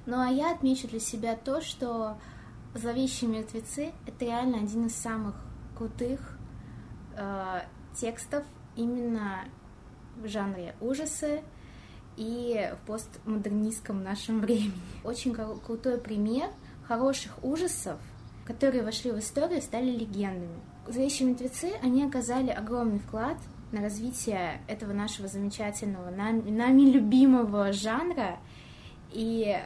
Ну, 0.05 0.21
а 0.21 0.29
я 0.29 0.53
отмечу 0.53 0.87
для 0.87 1.01
себя 1.01 1.35
то, 1.35 1.61
что 1.63 2.19
«Зловещие 2.75 3.31
мертвецы»— 3.31 3.93
это 4.07 4.25
реально 4.25 4.59
один 4.59 4.87
из 4.87 4.95
самых 4.95 5.35
крутых 5.77 6.39
э, 7.17 7.61
текстов 7.95 8.45
именно 8.77 9.45
в 10.17 10.29
жанре 10.29 10.75
ужасы 10.81 11.43
и 12.17 12.71
в 12.75 12.87
постмодернистском 12.87 14.03
нашем 14.03 14.41
времени. 14.43 14.73
Очень 15.05 15.35
крутой 15.35 15.99
пример 15.99 16.51
хороших 16.87 17.43
ужасов, 17.43 17.99
которые 18.45 18.83
вошли 18.83 19.13
в 19.13 19.19
историю 19.19 19.59
и 19.59 19.63
стали 19.63 19.91
легендами. 19.91 20.61
«Зловещие 20.87 21.29
мертвецы» 21.29 21.73
они 21.83 22.05
оказали 22.05 22.51
огромный 22.51 22.99
вклад 22.99 23.37
на 23.73 23.83
развитие 23.83 24.61
этого 24.67 24.93
нашего 24.93 25.29
замечательного, 25.29 26.11
нами, 26.11 26.51
нами 26.51 26.83
любимого 26.83 27.73
жанра, 27.73 28.39
и 29.11 29.59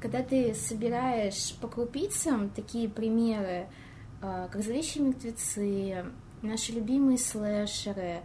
когда 0.00 0.22
ты 0.22 0.54
собираешь 0.54 1.54
по 1.60 1.68
крупицам 1.68 2.50
такие 2.50 2.88
примеры, 2.88 3.66
э, 4.22 4.48
как 4.50 4.62
«Зловещие 4.62 5.04
мертвецы», 5.04 6.06
наши 6.42 6.72
любимые 6.72 7.18
слэшеры 7.18 8.20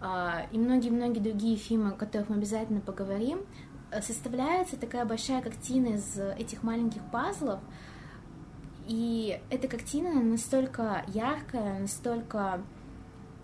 э, 0.00 0.30
и 0.52 0.58
многие-многие 0.58 1.20
другие 1.20 1.56
фильмы, 1.56 1.90
о 1.90 1.92
которых 1.92 2.28
мы 2.28 2.36
обязательно 2.36 2.80
поговорим, 2.80 3.40
составляется 4.02 4.76
такая 4.76 5.04
большая 5.04 5.40
картина 5.42 5.94
из 5.94 6.18
этих 6.18 6.62
маленьких 6.62 7.02
пазлов, 7.10 7.60
и 8.88 9.38
эта 9.50 9.68
картина 9.68 10.22
настолько 10.22 11.04
яркая, 11.08 11.78
настолько 11.78 12.62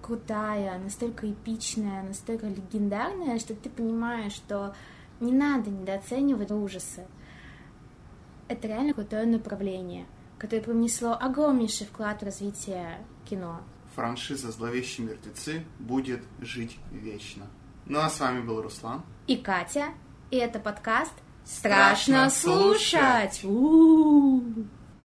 крутая, 0.00 0.78
настолько 0.78 1.30
эпичная, 1.30 2.02
настолько 2.02 2.46
легендарная, 2.46 3.38
что 3.38 3.54
ты 3.54 3.68
понимаешь, 3.68 4.32
что 4.32 4.74
не 5.20 5.32
надо 5.32 5.70
недооценивать 5.70 6.50
ужасы. 6.50 7.06
Это 8.48 8.68
реально 8.68 8.92
крутое 8.92 9.26
направление, 9.26 10.06
которое 10.38 10.62
принесло 10.62 11.16
огромнейший 11.18 11.86
вклад 11.86 12.20
в 12.20 12.24
развитие 12.24 12.98
кино. 13.24 13.60
Франшиза 13.94 14.50
«Зловещие 14.50 15.06
мертвецы» 15.06 15.64
будет 15.78 16.22
жить 16.40 16.76
вечно. 16.90 17.46
Ну 17.86 18.00
а 18.00 18.10
с 18.10 18.20
вами 18.20 18.40
был 18.40 18.60
Руслан. 18.60 19.02
И 19.26 19.36
Катя. 19.36 19.86
И 20.30 20.36
это 20.36 20.58
подкаст 20.58 21.12
«Страшно, 21.44 22.28
Страшно 22.28 22.30
слушать!» 22.30 23.34
слушать. 23.34 24.66